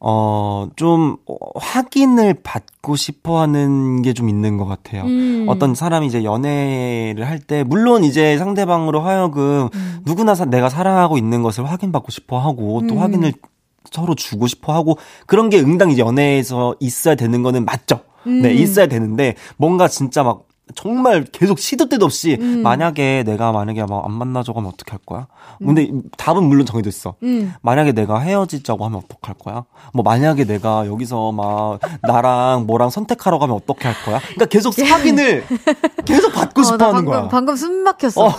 [0.00, 1.16] 어, 좀,
[1.56, 5.04] 확인을 받고 싶어 하는 게 좀 있는 것 같아요.
[5.04, 5.46] 음.
[5.48, 9.98] 어떤 사람이 이제 연애를 할 때, 물론 이제 상대방으로 하여금 음.
[10.04, 13.00] 누구나 사, 내가 사랑하고 있는 것을 확인받고 싶어 하고, 또 음.
[13.00, 13.32] 확인을
[13.94, 18.00] 서로 주고 싶어 하고, 그런 게 응당 이제 연애에서 있어야 되는 거는 맞죠.
[18.26, 18.56] 네, 음.
[18.56, 20.42] 있어야 되는데, 뭔가 진짜 막,
[20.74, 22.62] 정말 계속 시도 때도 없이 음.
[22.62, 25.26] 만약에 내가 만약에 막 안 만나자고 하면 어떻게 할 거야?
[25.58, 26.02] 근데 음.
[26.18, 27.14] 답은 물론 정해졌어.
[27.22, 27.54] 음.
[27.62, 29.64] 만약에 내가 헤어지자고 하면 어떡할 거야?
[29.92, 34.18] 뭐 만약에 내가 여기서 막 나랑 뭐랑 선택하러 가면 어떻게 할 거야?
[34.20, 35.44] 그러니까 계속 확인을
[36.04, 37.28] 계속 받고 어, 싶어 하는 방금, 거야.
[37.28, 38.24] 방금 숨 막혔어.
[38.26, 38.32] 어.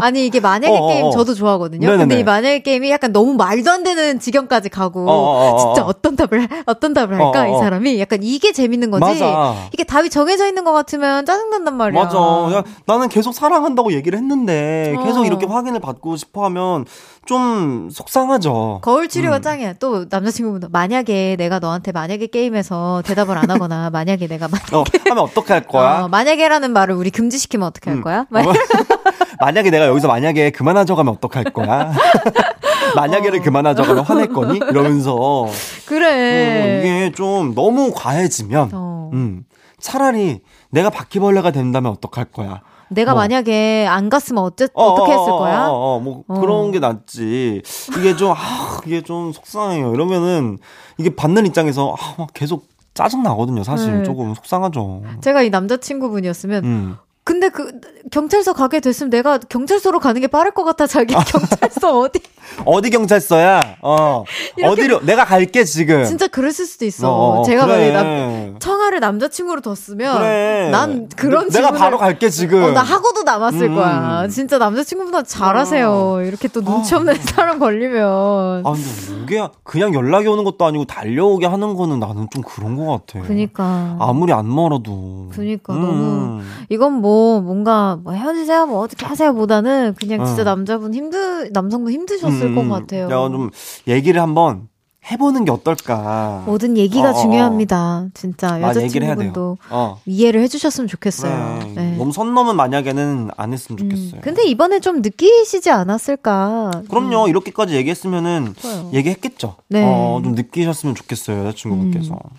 [0.00, 1.10] 아니 이게 만약에 어, 어 게임 어.
[1.10, 1.80] 저도 좋아하거든요.
[1.86, 2.02] 네네네.
[2.02, 6.48] 근데 이 만약에 게임이 약간 너무 말도 안 되는 지경까지 가고 어, 진짜 어떤 답을
[6.66, 9.04] 어떤 답을 할까 이 사람이 약간 이게 재밌는 거지.
[9.20, 9.54] 맞아.
[9.72, 12.02] 이게 답이 정해져 있는 것 같으면 짜증 난단 말이야.
[12.02, 12.18] 맞아.
[12.56, 16.84] 야, 나는 계속 사랑한다고 얘기를 했는데 계속 이렇게 확인을 받고 싶어 하면 하면
[17.26, 18.80] 좀 속상하죠.
[18.82, 19.42] 거울 치료가 음.
[19.42, 19.74] 짱이야.
[19.74, 25.24] 또 남자친구분도 만약에 내가 너한테 만약에 게임에서 대답을 안 하거나 만약에 내가 만약에 어, 하면
[25.24, 26.04] 어떻게 할 거야?
[26.04, 28.02] 어, 만약에라는 말을 우리 금지시키면 어떻게 할 음.
[28.02, 28.20] 거야?
[28.20, 28.52] 어,
[29.40, 31.92] 만약에 내가 여기서 만약에 그만하자고 하면 어떡할 거야?
[32.96, 33.42] 만약에를 어.
[33.42, 34.58] 그만하자고 하면 화낼 거니?
[34.70, 35.46] 이러면서
[35.86, 36.80] 그래.
[36.80, 39.10] 음, 이게 좀 너무 과해지면 어.
[39.12, 39.44] 음,
[39.78, 40.40] 차라리
[40.70, 42.62] 내가 바퀴벌레가 된다면 어떡할 거야?
[42.88, 43.22] 내가 뭐.
[43.22, 45.68] 만약에 안 갔으면 어째, 어, 어떻게 했을 거야?
[45.68, 47.62] 어, 어, 뭐 그런 게 낫지.
[47.98, 49.92] 이게 좀, 아, 이게 좀 속상해요.
[49.92, 50.58] 이러면은
[50.98, 53.62] 이게 받는 입장에서 아, 막 계속 짜증 나거든요.
[53.64, 54.02] 사실 네.
[54.04, 55.02] 조금 속상하죠.
[55.20, 56.96] 제가 이 남자친구분이었으면 음.
[57.26, 57.72] 근데 그
[58.12, 62.20] 경찰서 가게 됐으면 내가 경찰서로 가는 게 빠를 것 같아 자기 경찰서 어디
[62.64, 63.78] 어디 경찰서야?
[63.82, 64.22] 어
[64.62, 66.04] 어디로 내가 갈게 지금.
[66.04, 67.10] 진짜 그랬을 수도 있어.
[67.10, 67.90] 어, 어 제가 그래.
[67.90, 70.68] 만약에 남, 청아를 남자친구로 뒀으면 그래.
[70.70, 72.62] 난 그런 내, 가 바로 갈게 지금.
[72.62, 73.74] 어, 나 하고도 남았을 음.
[73.74, 74.28] 거야.
[74.28, 75.90] 진짜 남자친구보다 잘하세요.
[75.90, 76.22] 어.
[76.22, 77.18] 이렇게 또 눈치 없는 아.
[77.34, 78.62] 사람 걸리면.
[78.64, 83.04] 아 근데 이게 그냥 연락이 오는 것도 아니고 달려오게 하는 거는 나는 좀 그런 것
[83.04, 83.26] 같아.
[83.26, 85.30] 그니까 아무리 안 멀어도.
[85.32, 85.80] 그니까 음.
[85.80, 90.44] 너무 이건 뭐 뭔가 뭐 헤어지세요 뭐 어떻게 하세요 보다는 그냥 진짜 어.
[90.44, 92.54] 남자분 힘들 남성분 힘드셨을 음.
[92.54, 93.08] 것 같아요.
[93.08, 93.50] 내가 좀
[93.86, 94.68] 얘기를 한번
[95.10, 96.42] 해보는 게 어떨까.
[96.46, 97.22] 모든 얘기가 어, 어, 어.
[97.22, 98.06] 중요합니다.
[98.12, 100.00] 진짜 여자친구분도 어.
[100.04, 101.58] 이해를 해주셨으면 좋겠어요.
[101.60, 101.72] 그래.
[101.74, 101.96] 네.
[101.96, 104.16] 너무 선 넘은 만약에는 안 했으면 음, 좋겠어요.
[104.16, 106.82] 음, 근데 이번에 좀 느끼시지 않았을까?
[106.88, 107.24] 그럼요.
[107.24, 107.28] 음.
[107.28, 108.90] 이렇게까지 얘기했으면은 좋아요.
[108.92, 109.56] 얘기했겠죠.
[109.68, 109.84] 네.
[109.84, 111.38] 어, 좀 느끼셨으면 좋겠어요.
[111.46, 112.14] 여자친구분께서.
[112.14, 112.36] 음.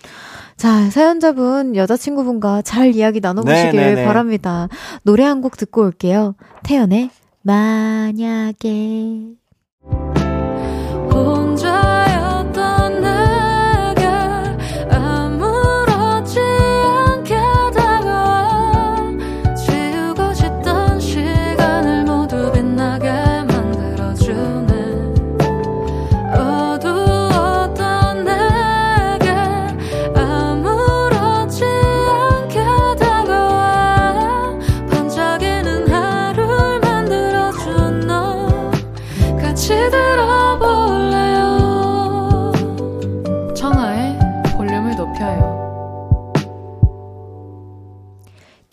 [0.58, 4.04] 자, 사연자분, 여자친구분과 잘 이야기 나눠보시길 네, 네, 네.
[4.04, 4.68] 바랍니다.
[5.04, 6.34] 노래 한 곡 듣고 올게요.
[6.64, 7.10] 태연의
[7.42, 9.36] 만약에.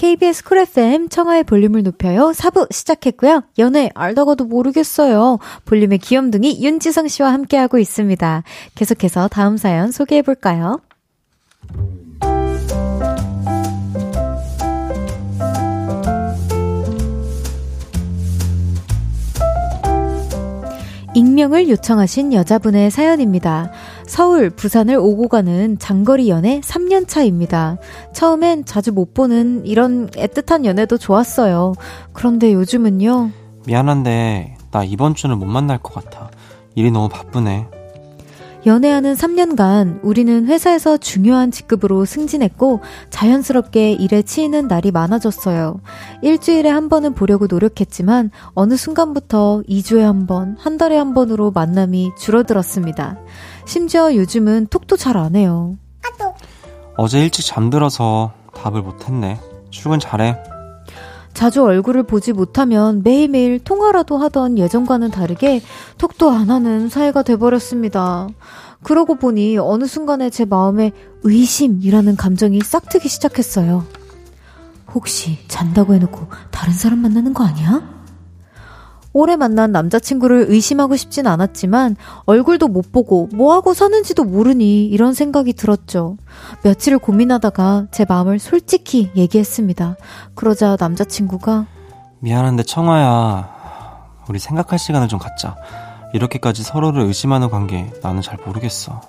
[0.05, 2.31] KBS 쿨 FM 청하의 볼륨을 높여요.
[2.31, 3.41] 4부 시작했고요.
[3.57, 5.39] 연애 알다가도 모르겠어요.
[5.65, 8.43] 볼륨의 귀염둥이 윤지성 씨와 함께하고 있습니다.
[8.75, 10.79] 계속해서 다음 사연 소개해 볼까요?
[21.15, 23.71] 익명을 요청하신 여자분의 사연입니다.
[24.07, 27.77] 서울, 부산을 오고 가는 장거리 연애 3년 차입니다.
[28.13, 31.73] 처음엔 자주 못 보는 이런 애틋한 연애도 좋았어요.
[32.13, 33.31] 그런데 요즘은요.
[33.65, 36.29] 미안한데, 나 이번 주는 못 만날 것 같아.
[36.75, 37.67] 일이 너무 바쁘네.
[38.65, 42.81] 연애하는 3년간 우리는 회사에서 중요한 직급으로 승진했고
[43.11, 45.81] 자연스럽게 일에 치이는 날이 많아졌어요.
[46.23, 52.13] 일주일에 한 번은 보려고 노력했지만 어느 순간부터 2주에 한 번, 한 달에 한 번으로 만남이
[52.17, 53.19] 줄어들었습니다.
[53.65, 55.75] 심지어 요즘은 톡도 잘 안 해요.
[56.97, 59.39] 어제 일찍 잠들어서 답을 못했네.
[59.69, 60.37] 출근 잘해.
[61.33, 65.61] 자주 얼굴을 보지 못하면 매일매일 통화라도 하던 예전과는 다르게
[65.97, 68.29] 톡도 안 하는 사이가 돼버렸습니다.
[68.83, 70.93] 그러고 보니 어느 순간에 제 마음에
[71.23, 73.83] 의심이라는 감정이 싹 트기 시작했어요.
[74.93, 77.94] 혹시 잔다고 해놓고 다른 사람 만나는 거 아니야?
[79.17, 81.95] 오래 만난 남자친구를 의심하고 싶진 않았지만
[82.25, 86.17] 얼굴도 못 보고 뭐하고 사는지도 모르니 이런 생각이 들었죠.
[86.65, 89.95] 며칠을 고민하다가 제 마음을 솔직히 얘기했습니다.
[90.35, 91.65] 그러자 남자친구가
[92.19, 93.49] 미안한데 청아야
[94.27, 95.55] 우리 생각할 시간을 좀 갖자.
[96.13, 98.99] 이렇게까지 서로를 의심하는 관계 나는 잘 모르겠어.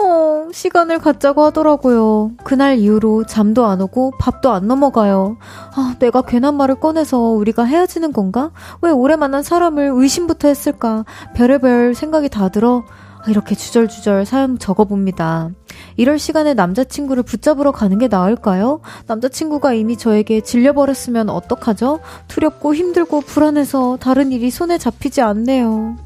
[0.00, 2.32] 어, 시간을 갖자고 하더라고요.
[2.44, 5.36] 그날 이후로 잠도 안 오고 밥도 안 넘어가요.
[5.74, 8.50] 아, 내가 괜한 말을 꺼내서 우리가 헤어지는 건가?
[8.82, 11.04] 왜 오래 만난 사람을 의심부터 했을까?
[11.34, 12.84] 별의별 생각이 다 들어
[13.26, 15.50] 이렇게 주절주절 사연 적어봅니다.
[15.96, 18.80] 이럴 시간에 남자친구를 붙잡으러 가는 게 나을까요?
[19.06, 22.00] 남자친구가 이미 저에게 질려버렸으면 어떡하죠?
[22.28, 25.96] 두렵고 힘들고 불안해서 다른 일이 손에 잡히지 않네요.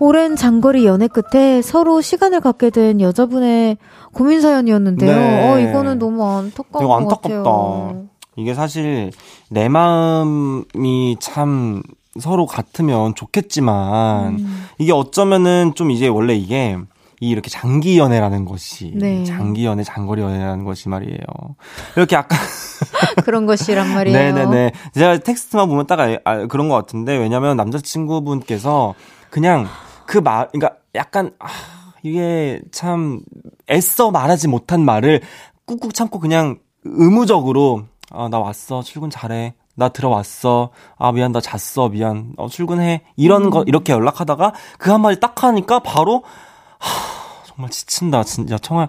[0.00, 3.76] 오랜 장거리 연애 끝에 서로 시간을 갖게 된 여자분의
[4.12, 5.14] 고민 사연이었는데요.
[5.14, 5.48] 네.
[5.50, 7.28] 어, 이거는 너무 안타까운 것 안타깝다.
[7.28, 8.04] 같아요.
[8.36, 9.12] 이게 사실
[9.50, 11.82] 내 마음이 참
[12.18, 14.66] 서로 같으면 좋겠지만 음.
[14.78, 16.78] 이게 어쩌면은 좀 이제 원래 이게
[17.20, 19.22] 이 이렇게 장기 연애라는 것이 네.
[19.24, 21.20] 장기 연애, 장거리 연애라는 것이 말이에요.
[21.96, 22.38] 이렇게 약간
[23.26, 24.16] 그런 것이란 말이에요.
[24.16, 24.72] 네네네.
[24.94, 28.94] 제가 텍스트만 보면 딱 아, 아, 그런 것 같은데 왜냐면 남자친구분께서
[29.28, 29.66] 그냥
[30.10, 31.46] 그 말, 그러니까 약간 아,
[32.02, 33.20] 이게 참
[33.70, 35.20] 애써 말하지 못한 말을
[35.66, 38.82] 꾹꾹 참고 그냥 의무적으로 아, 나 왔어.
[38.82, 39.54] 출근 잘해.
[39.76, 40.70] 나 들어왔어.
[40.98, 41.30] 아, 미안.
[41.30, 41.90] 나 잤어.
[41.90, 42.32] 미안.
[42.38, 43.04] 어, 출근해.
[43.14, 43.50] 이런 음.
[43.50, 46.24] 거 이렇게 연락하다가 그 한마디 딱 하니까 바로
[46.80, 48.24] 하, 정말 지친다.
[48.24, 48.88] 진짜 청아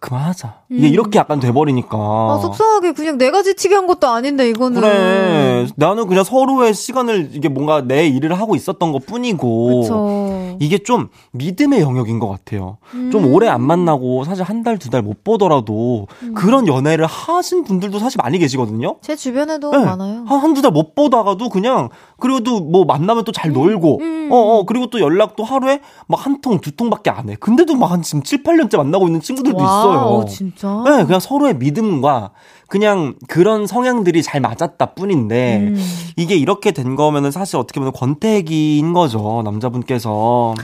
[0.00, 0.54] 그만하자.
[0.70, 0.92] 이게 음.
[0.92, 1.96] 이렇게 약간 돼버리니까.
[1.96, 4.80] 아, 속상하게 그냥 내가 지치게 한 것도 아닌데, 이거는.
[4.80, 5.66] 그래.
[5.76, 9.80] 나는 그냥 서로의 시간을, 이게 뭔가 내 일을 하고 있었던 것 뿐이고.
[9.82, 10.56] 그쵸.
[10.58, 12.78] 이게 좀 믿음의 영역인 것 같아요.
[12.94, 13.10] 음.
[13.10, 16.34] 좀 오래 안 만나고 사실 한 달, 두 달 못 보더라도 음.
[16.34, 18.96] 그런 연애를 하신 분들도 사실 많이 계시거든요.
[19.02, 19.84] 제 주변에도 네.
[19.84, 20.24] 많아요.
[20.26, 21.88] 한, 두달 못 보다가도 그냥,
[22.18, 24.28] 그리고 뭐 만나면 또 잘 놀고, 음.
[24.32, 27.36] 어, 어, 그리고 또 연락도 하루에 막 한 통, 두 통밖에 안 해.
[27.38, 29.64] 근데도 막 한 지금 7, 8년째 만나고 있는 친구들도 와.
[29.64, 29.98] 있어 요.
[29.98, 30.82] 어, 진짜?
[30.84, 32.30] 네, 그냥 서로의 믿음과
[32.68, 35.84] 그냥 그런 성향들이 잘 맞았다 뿐인데 음.
[36.16, 40.54] 이게 이렇게 된 거면은 사실 어떻게 보면 권태기인 거죠 남자분께서.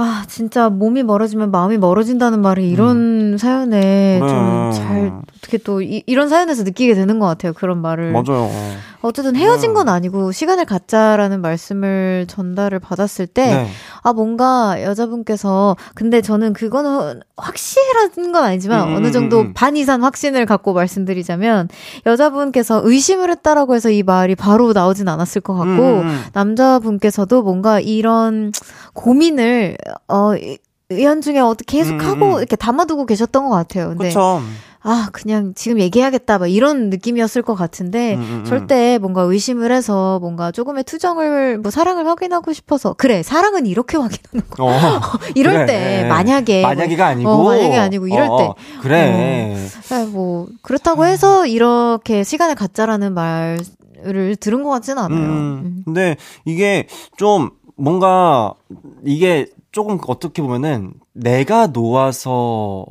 [0.00, 3.36] 아, 진짜 몸이 멀어지면 마음이 멀어진다는 말이 이런 음.
[3.36, 4.30] 사연에 그래.
[4.30, 7.52] 좀잘 어떻게 또 이, 런 사연에서 느끼게 되는 것 같아요.
[7.52, 8.12] 그런 말을.
[8.12, 8.48] 맞아요.
[9.00, 13.68] 어쨌든 헤어진 건 아니고 시간을 갖자라는 말씀을 전달을 받았을 때, 네.
[14.02, 19.52] 아, 뭔가 여자분께서, 근데 저는 그거는 확실한 건 아니지만 음, 어느 정도 음, 음.
[19.54, 21.68] 반 이상 확신을 갖고 말씀드리자면,
[22.06, 26.24] 여자분께서 의심을 했다라고 해서 이 말이 바로 나오진 않았을 것 같고, 음, 음.
[26.32, 28.50] 남자분께서도 뭔가 이런
[28.94, 29.76] 고민을,
[30.08, 30.32] 어,
[30.90, 33.88] 의연 중에 어떻게 계속 하고 음, 이렇게 담아두고 계셨던 것 같아요.
[33.88, 34.40] 근데 그쵸.
[34.80, 38.44] 아, 그냥 지금 얘기해야겠다, 막 이런 느낌이었을 것 같은데, 음, 음, 음.
[38.44, 44.48] 절대 뭔가 의심을 해서 뭔가 조금의 투정을, 뭐 사랑을 확인하고 싶어서, 그래, 사랑은 이렇게 확인하는
[44.48, 44.64] 거.
[44.64, 44.70] 어,
[45.34, 45.66] 이럴 그래.
[45.66, 46.62] 때, 만약에.
[46.62, 47.28] 뭐, 아니고.
[47.28, 48.80] 어, 만약에 아니고, 이럴 어, 때.
[48.80, 49.68] 그래.
[49.90, 55.18] 어, 뭐, 그렇다고 해서 이렇게 시간을 갖자라는 말을 들은 것 같지는 않아요.
[55.18, 55.82] 음, 음.
[55.84, 56.86] 근데 이게
[57.16, 58.54] 좀 뭔가,
[59.04, 62.86] 이게 조금 어떻게 보면은 내가 놓아서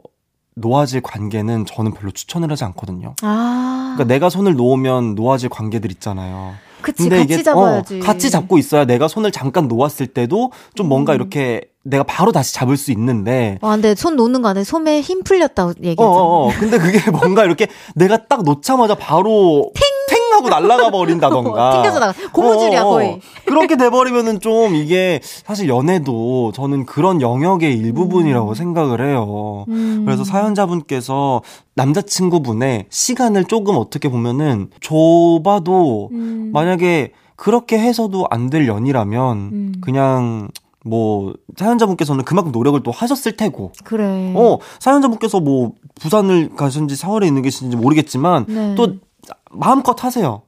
[0.56, 3.16] 놓아질 관계는 저는 별로 추천을 하지 않거든요.
[3.22, 3.94] 아.
[3.96, 6.54] 그러니까 내가 손을 놓으면 놓아질 관계들 있잖아요.
[6.82, 7.98] 그치, 근데 같이 이게 잡아야지.
[7.98, 11.16] 어, 같이 잡고 있어야 내가 손을 잠깐 놓았을 때도 좀 뭔가 음.
[11.16, 13.58] 이렇게 내가 바로 다시 잡을 수 있는데.
[13.62, 16.08] 와, 근데 손 놓는 거 안에 손에 힘 풀렸다고 얘기하잖아.
[16.08, 16.52] 어, 어, 어.
[16.60, 19.87] 근데 그게 뭔가 이렇게 내가 딱 놓자마자 바로 탱!
[20.50, 21.72] 탱 하고 날아가 버린다던가.
[21.84, 22.14] 튕겨져 나가.
[22.32, 23.20] 고무줄이야, 어, 어, 거의.
[23.46, 28.54] 그렇게 돼버리면은 좀 이게 사실 연애도 저는 그런 영역의 일부분이라고 음.
[28.56, 29.66] 생각을 해요.
[29.70, 30.04] 음.
[30.06, 31.42] 그래서 사연자분께서
[31.76, 36.50] 남자친구분의 시간을 조금 어떻게 보면은 줘봐도 음.
[36.54, 39.74] 만약에 그렇게 해서도 안 될 연이라면 음.
[39.82, 40.48] 그냥
[40.86, 43.74] 뭐 사연자분께서는 그만큼 노력을 또 하셨을 테고.
[43.84, 44.32] 그래.
[44.36, 48.76] 어 사연자분께서 뭐 부산을 가셨는지 서울에 있는 계신지 모르겠지만 네.
[48.76, 48.94] 또
[49.52, 50.42] 마음껏 하세요.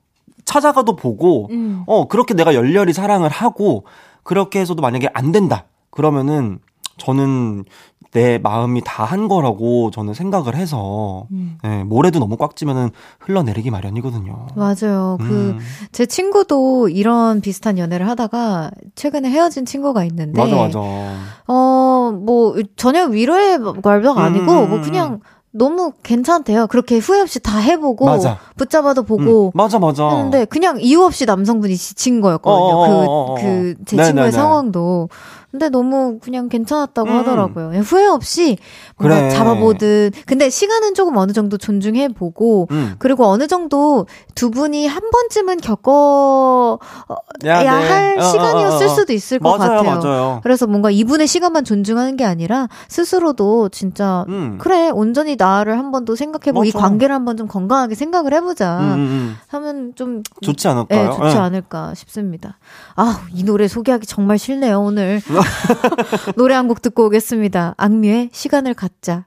[0.46, 1.84] 찾아가도 보고 음.
[1.86, 3.86] 어 그렇게 내가 열렬히 사랑을 하고
[4.24, 5.66] 그렇게 해서도 만약에 안 된다.
[5.92, 6.60] 그러면은
[6.98, 7.66] 저는
[8.12, 11.58] 내 마음이 다 한 거라고 저는 생각을 해서 음.
[11.64, 12.90] 네, 모래도 너무 꽉 찌면은
[13.20, 14.48] 흘러내리기 마련이거든요.
[14.56, 15.18] 맞아요.
[15.20, 15.60] 그 음.
[15.86, 20.80] 그제 친구도 이런 비슷한 연애를 하다가 최근에 헤어진 친구가 있는데 맞아 맞아.
[21.48, 25.20] 어뭐 전혀 위로의 말도 아니고 음, 음, 뭐 그냥
[25.52, 26.68] 너무 괜찮대요.
[26.68, 28.38] 그렇게 후회 없이 다 해보고 맞아.
[28.56, 30.10] 붙잡아도 보고 음, 맞아 맞아.
[30.10, 33.36] 했는데 그냥 이유 없이 남성분이 지친 거였거든요.
[33.36, 35.10] 그그 제 친구의 상황도.
[35.52, 37.18] 근데 너무 그냥 괜찮았다고 음.
[37.18, 37.70] 하더라고요.
[37.82, 38.58] 후회 없이
[38.98, 39.30] 뭔가 그래.
[39.32, 40.14] 잡아보듯.
[40.28, 42.96] 근데 시간은 조금 어느 정도 존중해 보고 음.
[43.00, 46.78] 그리고 어느 정도 두 분이 한 번쯤은 겪어야
[47.44, 48.22] 할 네.
[48.22, 48.96] 시간이었을 어, 어, 어.
[48.96, 50.00] 수도 있을 것 맞아요, 같아요.
[50.00, 50.40] 맞아요.
[50.44, 54.58] 그래서 뭔가 이분의 시간만 존중하는 게 아니라 스스로도 진짜 음.
[54.60, 58.80] 그래 온전히 나를 한 번 더 생각해보고 이 관계를 한 번 좀 건강하게 생각을 해보자
[58.80, 59.36] 음, 음, 음.
[59.48, 61.10] 하면 좀 좋지 않을까요?
[61.10, 61.40] 네, 좋지 네.
[61.40, 62.58] 않을까 싶습니다.
[62.96, 65.22] 아 이 노래 소개하기 정말 싫네요 오늘.
[66.38, 67.74] 노래 한 곡 듣고 오겠습니다.
[67.78, 69.26] 악뮤의 시간을 갖자.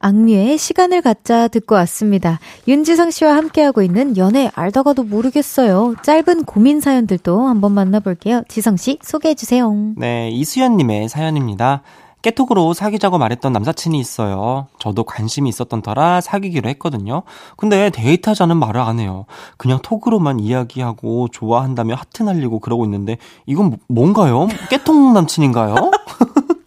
[0.00, 2.38] 악뮤의 시간을 갖자 듣고 왔습니다.
[2.68, 5.96] 윤지성 씨와 함께하고 있는 연애 알다가도 모르겠어요.
[6.04, 8.42] 짧은 고민 사연들도 한번 만나볼게요.
[8.48, 9.94] 지성 씨 소개해주세요.
[9.96, 11.82] 네, 이수연님의 사연입니다.
[12.28, 14.66] 깨톡으로 사귀자고 말했던 남사친이 있어요.
[14.78, 17.22] 저도 관심이 있었던 터라 사귀기로 했거든요.
[17.56, 19.24] 근데 데이트하자는 말을 안 해요.
[19.56, 23.16] 그냥 톡으로만 이야기하고 좋아한다며 하트 날리고 그러고 있는데
[23.46, 24.48] 이건 뭐, 뭔가요?
[24.68, 25.74] 깨톡 남친인가요?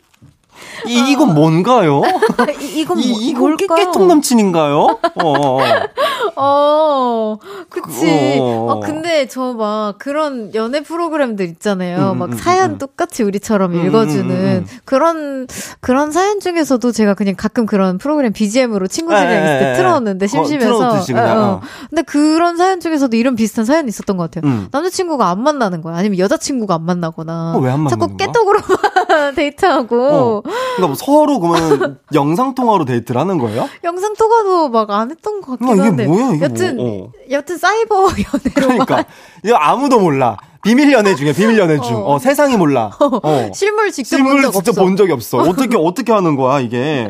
[0.88, 2.02] 이, 이건 뭔가요?
[2.60, 5.00] 이, 이건 이, 이건 깨통 남친인가요?
[5.24, 5.58] 어.
[6.36, 7.38] 어,
[7.70, 8.38] 그치.
[8.42, 8.72] 어.
[8.72, 12.12] 아, 근데 저 막 그런 연애 프로그램들 있잖아요.
[12.14, 15.48] 음, 막 음, 사연 음, 똑같이 우리처럼 음, 읽어주는 음, 음, 그런,
[15.80, 20.90] 그런 사연 중에서도 제가 그냥 가끔 그런 프로그램 BGM으로 친구들이랑 있을 때 틀어놓는데 심심해서.
[20.90, 21.62] 어, 어.
[21.90, 24.68] 근데 그런 사연 중에서도 이런 비슷한 사연이 있었던 것 같아요.
[24.72, 25.96] 남자친구가 안 만나는 거야.
[25.98, 27.54] 아니면 여자친구가 안 만나거나.
[27.56, 30.44] 어, 왜안 만나는 자꾸 깨떡으로만 데이트하고.
[30.72, 30.76] 어.
[30.76, 33.68] 그러니까 뭐 서로 그러면 영상 통화로 데이트를 하는 거예요?
[33.84, 36.06] 영상 통화도 막 안 했던 것 같긴 아, 한데.
[36.06, 37.12] 뭐야, 이게 여튼 뭐, 어.
[37.30, 38.52] 여튼 사이버 연애로.
[38.56, 39.06] 그러니까
[39.44, 40.38] 이거 아무도 몰라.
[40.64, 41.96] 비밀 연애 중에 비밀 연애 중.
[41.96, 42.92] 어, 어 세상이 몰라.
[43.00, 43.50] 어.
[43.54, 45.38] 실물 직접 실물 본 직접 본 적이 없어.
[45.40, 47.10] 어떻게 어떻게 하는 거야 이게?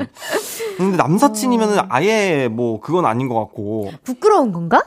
[0.78, 1.86] 근데 남사친이면은 어.
[1.90, 3.92] 아예 뭐 그건 아닌 것 같고.
[4.04, 4.84] 부끄러운 건가?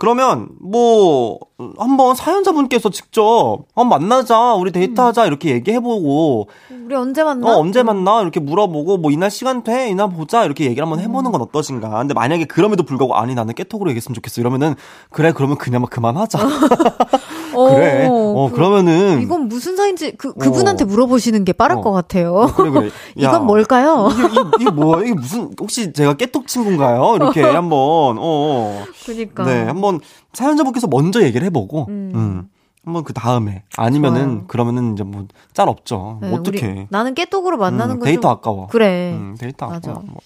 [0.00, 1.38] 그러면 뭐
[1.78, 5.26] 한번 사연자분께서 직접 한번 만나자 우리 데이트하자 음.
[5.26, 6.48] 이렇게 얘기해보고.
[6.86, 7.46] 우리 언제 만나?
[7.54, 8.22] 어 언제 만나?
[8.22, 9.90] 이렇게 물어보고 뭐 이날 시간 돼?
[9.90, 11.90] 이날 보자 이렇게 얘기를 한번 해보는 건 어떠신가.
[11.90, 14.40] 근데 만약에 그럼에도 불구하고 아니 나는 깨톡으로 얘기했으면 좋겠어.
[14.40, 14.74] 이러면은
[15.10, 16.38] 그래 그러면 그냥 그만하자
[17.52, 20.86] 그래 어, 그, 그러면은 이건 무슨 사이인지 그 그분한테 어.
[20.86, 21.80] 물어보시는 게 빠를 어.
[21.80, 24.08] 것 같아요 어, 그래 그래 이건 뭘까요?
[24.12, 27.16] 이게, 이게 뭐야 이게 무슨 혹시 제가 깨톡 친구인가요?
[27.16, 30.00] 이렇게 한번 어 그니까 네 한번
[30.32, 32.12] 사연자분께서 먼저 얘기를 해보고, 음.
[32.14, 32.48] 음.
[32.84, 34.44] 한번 그 다음에 아니면은 좋아요.
[34.46, 36.18] 그러면은 이제 뭐 짤 없죠.
[36.22, 36.86] 네, 어떻게?
[36.90, 38.30] 나는 깨톡으로 만나는 음, 건 데이터 좀...
[38.30, 38.66] 아까워.
[38.68, 39.12] 그래.
[39.12, 39.66] 음, 데이터.
[39.66, 40.02] 아까워.
[40.06, 40.16] 뭐.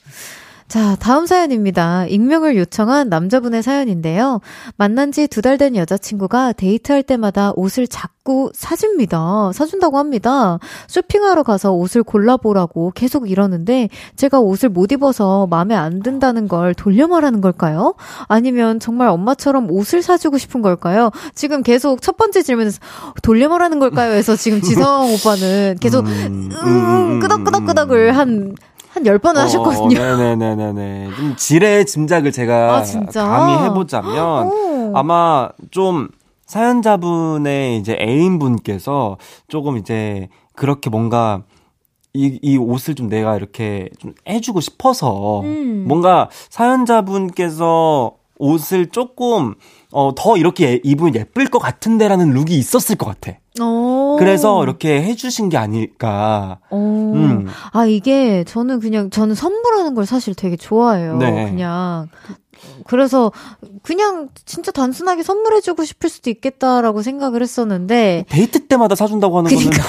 [0.67, 2.07] 자, 다음 사연입니다.
[2.07, 4.41] 익명을 요청한 남자분의 사연인데요.
[4.77, 9.53] 만난 지 두 달 된 여자친구가 데이트할 때마다 옷을 자꾸 사줍니다.
[9.53, 10.59] 사준다고 합니다.
[10.89, 17.07] 쇼핑하러 가서 옷을 골라보라고 계속 이러는데 제가 옷을 못 입어서 마음에 안 든다는 걸 돌려
[17.07, 17.95] 말하는 걸까요?
[18.27, 21.11] 아니면 정말 엄마처럼 옷을 사주고 싶은 걸까요?
[21.37, 22.81] 지금 계속 첫 번째 질문에서
[23.23, 24.13] 돌려 말하는 걸까요?
[24.13, 28.55] 해서 지금 지성 오빠는 계속 음, 음, 음, 끄덕끄덕끄덕을 한
[28.95, 29.89] 한 10번은 어, 하셨거든요.
[29.89, 31.11] 네네네네네.
[31.17, 34.93] 좀 지레 짐작을 제가 아, 감히 해보자면, 오.
[34.97, 36.09] 아마 좀
[36.47, 39.17] 사연자분의 이제 애인분께서
[39.49, 41.43] 조금 이제 그렇게 뭔가
[42.13, 45.85] 이, 이 옷을 좀 내가 이렇게 좀 해주고 싶어서 음.
[45.89, 49.55] 뭔가 사연자분께서 옷을 조금
[49.95, 53.39] 어, 더 이렇게 입으면 예쁠 것 같은데라는 look이 있었을 것 같아.
[53.63, 54.17] 오.
[54.19, 56.59] 그래서 이렇게 해주신 게 아닐까.
[56.73, 57.47] 음.
[57.73, 61.17] 아, 이게 저는 그냥, 저는 선물하는 걸 사실 되게 좋아해요.
[61.19, 61.31] 네.
[61.49, 62.09] 그냥.
[62.87, 63.31] 그래서
[63.83, 68.25] 그냥 진짜 단순하게 선물해주고 싶을 수도 있겠다라고 생각을 했었는데.
[68.29, 69.71] 데이트 때마다 사준다고 하는 그러니까.
[69.71, 69.85] 거는.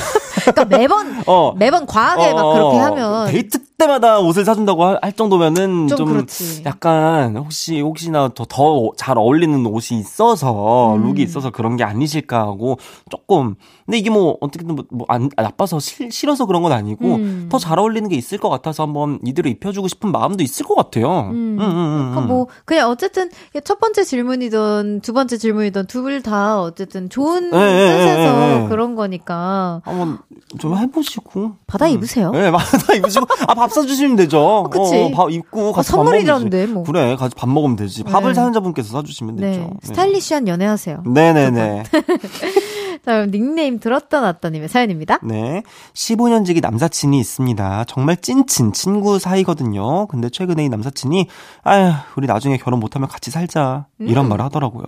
[0.53, 1.53] 그러니까 매번 어.
[1.57, 6.25] 매번 과하게 어, 막 그렇게 하면 데이트 때마다 옷을 사준다고 할, 정도면은 좀, 좀
[6.65, 11.03] 약간 혹시 혹시나 더 더 잘 어울리는 옷이 있어서 음.
[11.03, 12.77] 룩이 있어서 그런 게 아니실까 하고
[13.09, 13.55] 조금
[13.85, 17.49] 근데 이게 뭐 어떻게든 뭐, 뭐 안, 나빠서 싫, 싫어서 그런 건 아니고 음.
[17.51, 21.29] 더잘 어울리는 게 있을 것 같아서 한번 이대로 입혀주고 싶은 마음도 있을 것 같아요.
[21.31, 21.57] 음.
[21.59, 23.29] 음, 음, 음 그러니까 뭐 그냥 어쨌든
[23.63, 28.95] 첫 번째 질문이든 두 번째 질문이든 둘 다 어쨌든 좋은 네, 뜻에서 네, 네, 그런
[28.95, 30.17] 거니까 한번
[30.57, 32.31] 좀 해보시고 받아 입으세요.
[32.31, 34.67] 네, 받아 입으시고 아밥 사주시면 되죠.
[34.71, 34.95] 그치.
[34.95, 38.03] 어, 밥 입고 같이 아, 선물이라는데 뭐 그래 같이 밥 먹으면 되지.
[38.03, 38.33] 밥을 네.
[38.35, 39.59] 사연자분께서 사주시면 되죠.
[39.61, 39.69] 네.
[39.81, 41.03] 스타일리시한 연애하세요.
[41.05, 41.83] 네네네.
[43.03, 45.19] 자, 닉네임 들었다 놨다님의 사연입니다.
[45.23, 45.63] 네.
[45.93, 47.85] 15년지기 남사친이 있습니다.
[47.85, 50.07] 정말 찐친 친구 사이거든요.
[50.07, 51.27] 근데 최근에 이 남사친이,
[51.63, 53.87] 아휴, 우리 나중에 결혼 못하면 같이 살자.
[53.99, 54.29] 이런 음.
[54.29, 54.85] 말을 하더라고요.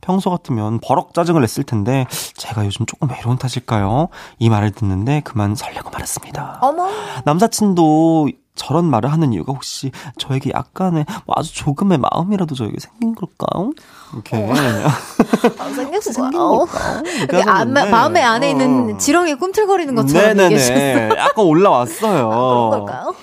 [0.00, 4.08] 평소 같으면 버럭 짜증을 냈을 텐데, 제가 요즘 조금 외로운 탓일까요?
[4.38, 6.58] 이 말을 듣는데 그만 설레고 말았습니다.
[6.62, 6.88] 어머.
[7.24, 8.28] 남사친도
[8.58, 13.72] 저런 말을 하는 이유가 혹시 저에게 약간의 뭐 아주 조금의 마음이라도 저에게 생긴 걸까요?
[14.12, 14.52] 이렇게 어.
[15.58, 16.12] 아, 생겼어.
[16.12, 17.02] 생긴 걸까?
[17.46, 18.50] 안, 마음의 안에 어.
[18.50, 20.44] 있는 지렁이 꿈틀거리는 것처럼 네네네.
[20.54, 21.08] 얘기하셨어요.
[21.18, 22.30] 약간 올라왔어요.
[22.30, 23.14] 아, 그런 걸까요?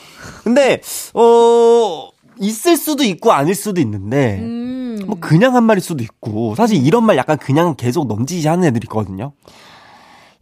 [0.43, 0.81] 근데
[1.13, 2.09] 어
[2.39, 5.03] 있을 수도 있고 아닐 수도 있는데 음.
[5.05, 9.33] 뭐 그냥 한 말일 수도 있고 사실 이런 말 약간 그냥 계속 넘지시하는 애들이 있거든요.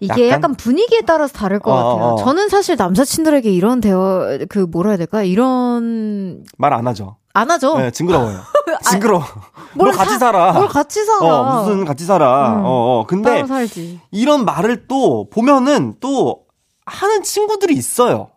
[0.04, 2.10] 이게 약간, 약간 분위기에 따라서 다를 것 어, 같아요.
[2.14, 2.16] 어.
[2.18, 5.24] 저는 사실 남자친들에게 이런 대화, 그 뭐라 해야 될까?
[5.24, 6.44] 이런.
[6.58, 7.18] 말 안 하죠.
[7.34, 7.78] 안 하죠.
[7.78, 8.40] 네, 징그러워요.
[8.90, 9.24] 징그러워.
[9.76, 10.52] 뭘 같이 살아.
[10.54, 11.40] 뭘 같이 살아.
[11.40, 12.54] 어, 무슨 같이 살아.
[12.60, 13.06] 음, 어, 어.
[13.08, 13.44] 근데
[14.12, 16.42] 이런 말을 또 보면은 또
[16.86, 18.30] 하는 친구들이 있어요.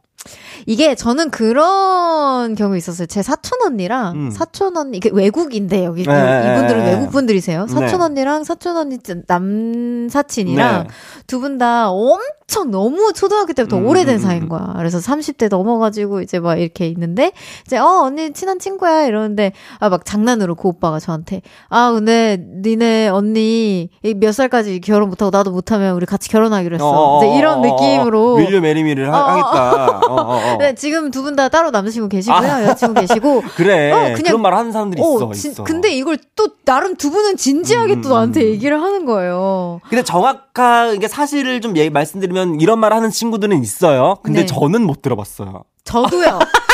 [0.67, 3.07] 이게 저는 그런 경우 있었어요.
[3.07, 4.31] 제 사촌 언니랑 음.
[4.31, 7.67] 사촌 언니 이게 외국인데 여기 네, 이분들은 네, 외국 분들이세요.
[7.67, 8.05] 사촌 네.
[8.05, 10.89] 언니랑 사촌 언니 남 사친이랑 네.
[11.27, 14.75] 두분 다 엄청 너무 초등학교 때부터 음, 오래된 음, 음, 사이인 거야.
[14.77, 17.33] 그래서 30대 넘어가지고 이제 막 이렇게 있는데
[17.67, 23.09] 이제 어 언니 친한 친구야 이러는데 아 막 장난으로 그 오빠가 저한테 아 근데 니네
[23.09, 27.19] 언니 몇 살까지 결혼 못하고 나도 못하면 우리 같이 결혼하기로 했어.
[27.19, 30.57] 어, 이제 이런 느낌으로 Will you marry me를 하, 겠다 어, 어, 어.
[30.59, 32.39] 네, 지금 두 분 다 따로 남자친구 계시고요.
[32.39, 32.63] 아.
[32.63, 33.43] 여자친구 계시고.
[33.57, 33.93] 그래.
[33.93, 35.65] 어, 그냥, 그런 말 하는 사람들이 어, 있어, 진, 있어.
[35.65, 38.47] 근데 이걸 또 나름 두 분은 진지하게 음, 또 나한테 음.
[38.47, 39.81] 얘기를 하는 거예요.
[39.89, 44.17] 근데 정확한 게 사실을 좀 얘기 말씀드리면 이런 말 하는 친구들은 있어요.
[44.23, 44.47] 근데 네.
[44.47, 45.65] 저는 못 들어봤어요.
[45.85, 46.39] 저도요.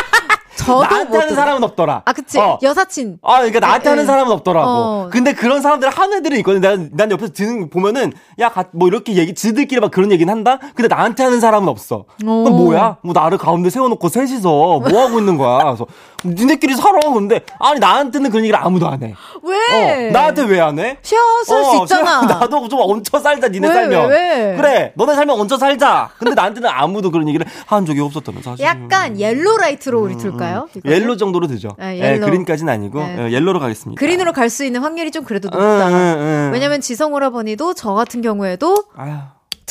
[0.64, 2.02] 저도 나한테 하는 사람은 없더라.
[2.04, 2.38] 아, 그치.
[2.38, 2.58] 어.
[2.62, 3.18] 여사친.
[3.22, 4.06] 아, 그러니까 나한테 네, 하는 네.
[4.06, 4.68] 사람은 없더라고.
[4.68, 5.08] 어.
[5.10, 6.60] 근데 그런 사람들 하는 애들은 있거든.
[6.60, 10.58] 난, 난 옆에서 듣는, 보면은, 야, 가, 뭐 이렇게 얘기, 지들끼리 막 그런 얘기는 한다?
[10.74, 12.04] 근데 나한테 하는 사람은 없어.
[12.20, 12.98] 그럼 뭐야?
[13.02, 15.64] 뭐 나를 가운데 세워놓고 셋이서 뭐 하고 있는 거야.
[15.64, 15.86] 그래서,
[16.25, 16.99] 니네끼리 살아.
[17.12, 19.14] 근데, 아니, 나한테는 그런 얘기를 아무도 안 해.
[19.43, 20.09] 왜?
[20.09, 20.97] 어, 나한테 왜 안 해?
[21.03, 22.23] 쉬어서 어, 수 있잖아.
[22.27, 24.09] 나도 좀 얹혀 살자, 니네 왜, 살면.
[24.11, 24.16] 왜,
[24.51, 24.57] 왜?
[24.57, 26.11] 그래, 너네 살면 얹혀 살자.
[26.18, 28.64] 근데 나한테는 아무도 그런 얘기를 한 적이 없었다면 사실.
[28.64, 30.68] 약간 yellow light로 우리 둘까요?
[30.77, 31.70] 음, yellow 정도로 되죠.
[31.79, 33.33] 아, 예, green까지는 아니고 네.
[33.32, 33.99] yellow로 가겠습니다.
[33.99, 35.89] green으로 갈 수 있는 확률이 좀 그래도 높다.
[35.89, 36.51] 음, 음, 음.
[36.53, 39.12] 왜냐면 지성 오라버니도 저 같은 경우에도 아유.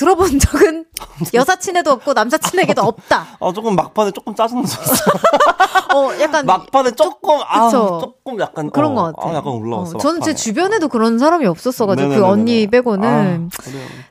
[0.01, 0.85] 들어본 적은
[1.35, 3.37] 여사친에도 없고 남사친에게도 없다.
[3.39, 4.95] 어 조금 막판에 조금 짜증났었어.
[5.93, 9.29] 어 약간 막판에 조금 아 조금 약간 그런 어, 것 같아.
[9.29, 9.97] 아, 약간 올라왔어.
[9.97, 13.49] 어, 저는 제 주변에도 그런 사람이 없었어가지고 그 언니 빼고는.
[13.51, 13.57] 아,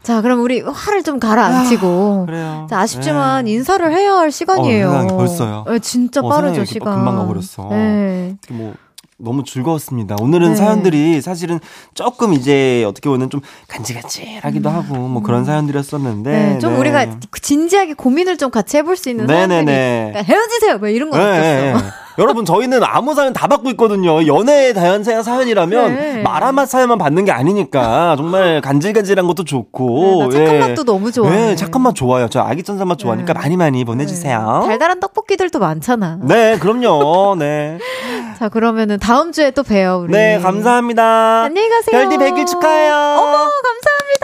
[0.04, 2.26] 자 그럼 우리 화를 좀 가라앉히고.
[2.30, 2.66] 아.
[2.70, 3.52] 자 아쉽지만 네.
[3.52, 4.90] 인사를 해야 할 시간이에요.
[4.90, 5.64] 어, 벌써요.
[5.66, 6.94] 네, 진짜 어, 빠르죠 시간.
[6.94, 7.68] 금방 가버렸어.
[7.70, 8.36] 네.
[8.50, 8.74] 뭐
[9.22, 10.16] 너무 즐거웠습니다.
[10.20, 10.56] 오늘은 네.
[10.56, 11.60] 사연들이 사실은
[11.94, 14.74] 조금 이제 어떻게 보면 좀 간지간지하기도 음.
[14.74, 16.78] 하고 뭐 그런 사연들이었었는데 네, 좀 네.
[16.80, 21.72] 우리가 진지하게 고민을 좀 같이 해볼 수 있는 사연들이 그러니까 헤어지세요 뭐 이런 건 네,
[21.72, 21.99] 없었어.
[22.18, 24.26] 여러분 저희는 아무 사연 다 받고 있거든요.
[24.26, 26.22] 연애 다연생 사연이라면 네.
[26.22, 30.58] 말 한마디 사연만 받는 게 아니니까 정말 간질간질한 것도 좋고 네, 착한 예.
[30.60, 31.32] 맛도 너무 좋아요.
[31.32, 32.28] 네, 착한 맛 좋아요.
[32.28, 33.38] 저 아기 천사 맛 좋아하니까 네.
[33.38, 34.60] 많이 많이 보내주세요.
[34.62, 34.68] 네.
[34.68, 36.18] 달달한 떡볶이들도 많잖아.
[36.22, 37.36] 네, 그럼요.
[37.38, 37.78] 네.
[38.38, 40.12] 자 그러면은 다음 주에 또 봬요 우리.
[40.12, 41.42] 네, 감사합니다.
[41.44, 42.08] 안녕히 가세요.
[42.08, 42.92] 별디 100일 축하해요.
[42.94, 44.19] 어머 감사합니다.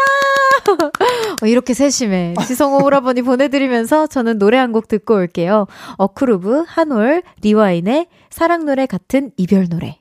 [1.46, 2.34] 어, 이렇게 세심해.
[2.46, 5.66] 지성 오라버니 보내드리면서 저는 노래 한 곡 듣고 올게요.
[5.96, 9.98] 어크루브, 한올, 리와인의 사랑 노래 같은 이별 노래.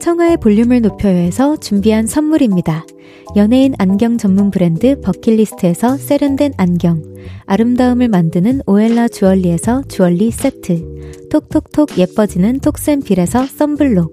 [0.00, 2.84] 청하의 볼륨을 높여요에서 준비한 선물입니다.
[3.36, 7.02] 연예인 안경 전문 브랜드 버킷리스트에서 세련된 안경,
[7.46, 14.12] 아름다움을 만드는 오엘라 주얼리에서 주얼리 세트, 톡톡톡 예뻐지는 톡센필에서 썬블록,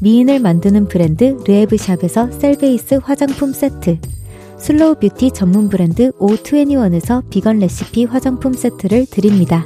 [0.00, 3.98] 미인을 만드는 브랜드 르에브샵에서 셀베이스 화장품 세트,
[4.58, 9.64] 슬로우 뷰티 전문 브랜드 O21에서 비건 레시피 화장품 세트를 드립니다.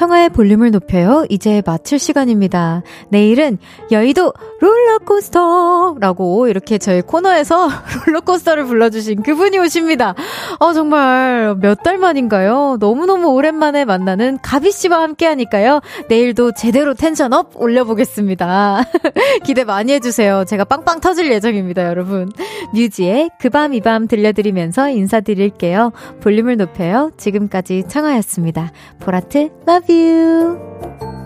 [0.00, 1.26] 청하의 볼륨을 높여요.
[1.28, 2.82] 이제 마칠 시간입니다.
[3.10, 3.58] 내일은
[3.92, 7.68] 여의도 롤러코스터 라고 이렇게 저희 코너에서
[8.06, 10.14] 롤러코스터를 불러주신 그분이 오십니다.
[10.58, 12.78] 어, 정말 몇 달 만인가요?
[12.80, 15.80] 너무너무 오랜만에 만나는 가비씨와 함께 하니까요.
[16.08, 18.84] 내일도 제대로 tension up 올려보겠습니다.
[19.44, 20.44] 기대 많이 해주세요.
[20.46, 22.30] 제가 빵빵 터질 예정입니다, 여러분.
[22.72, 25.92] 뮤지의 그 밤 이 밤 들려드리면서 인사드릴게요.
[26.22, 27.10] 볼륨을 높여요.
[27.18, 28.72] 지금까지 청하였습니다.
[29.00, 31.19] 보라트, love you.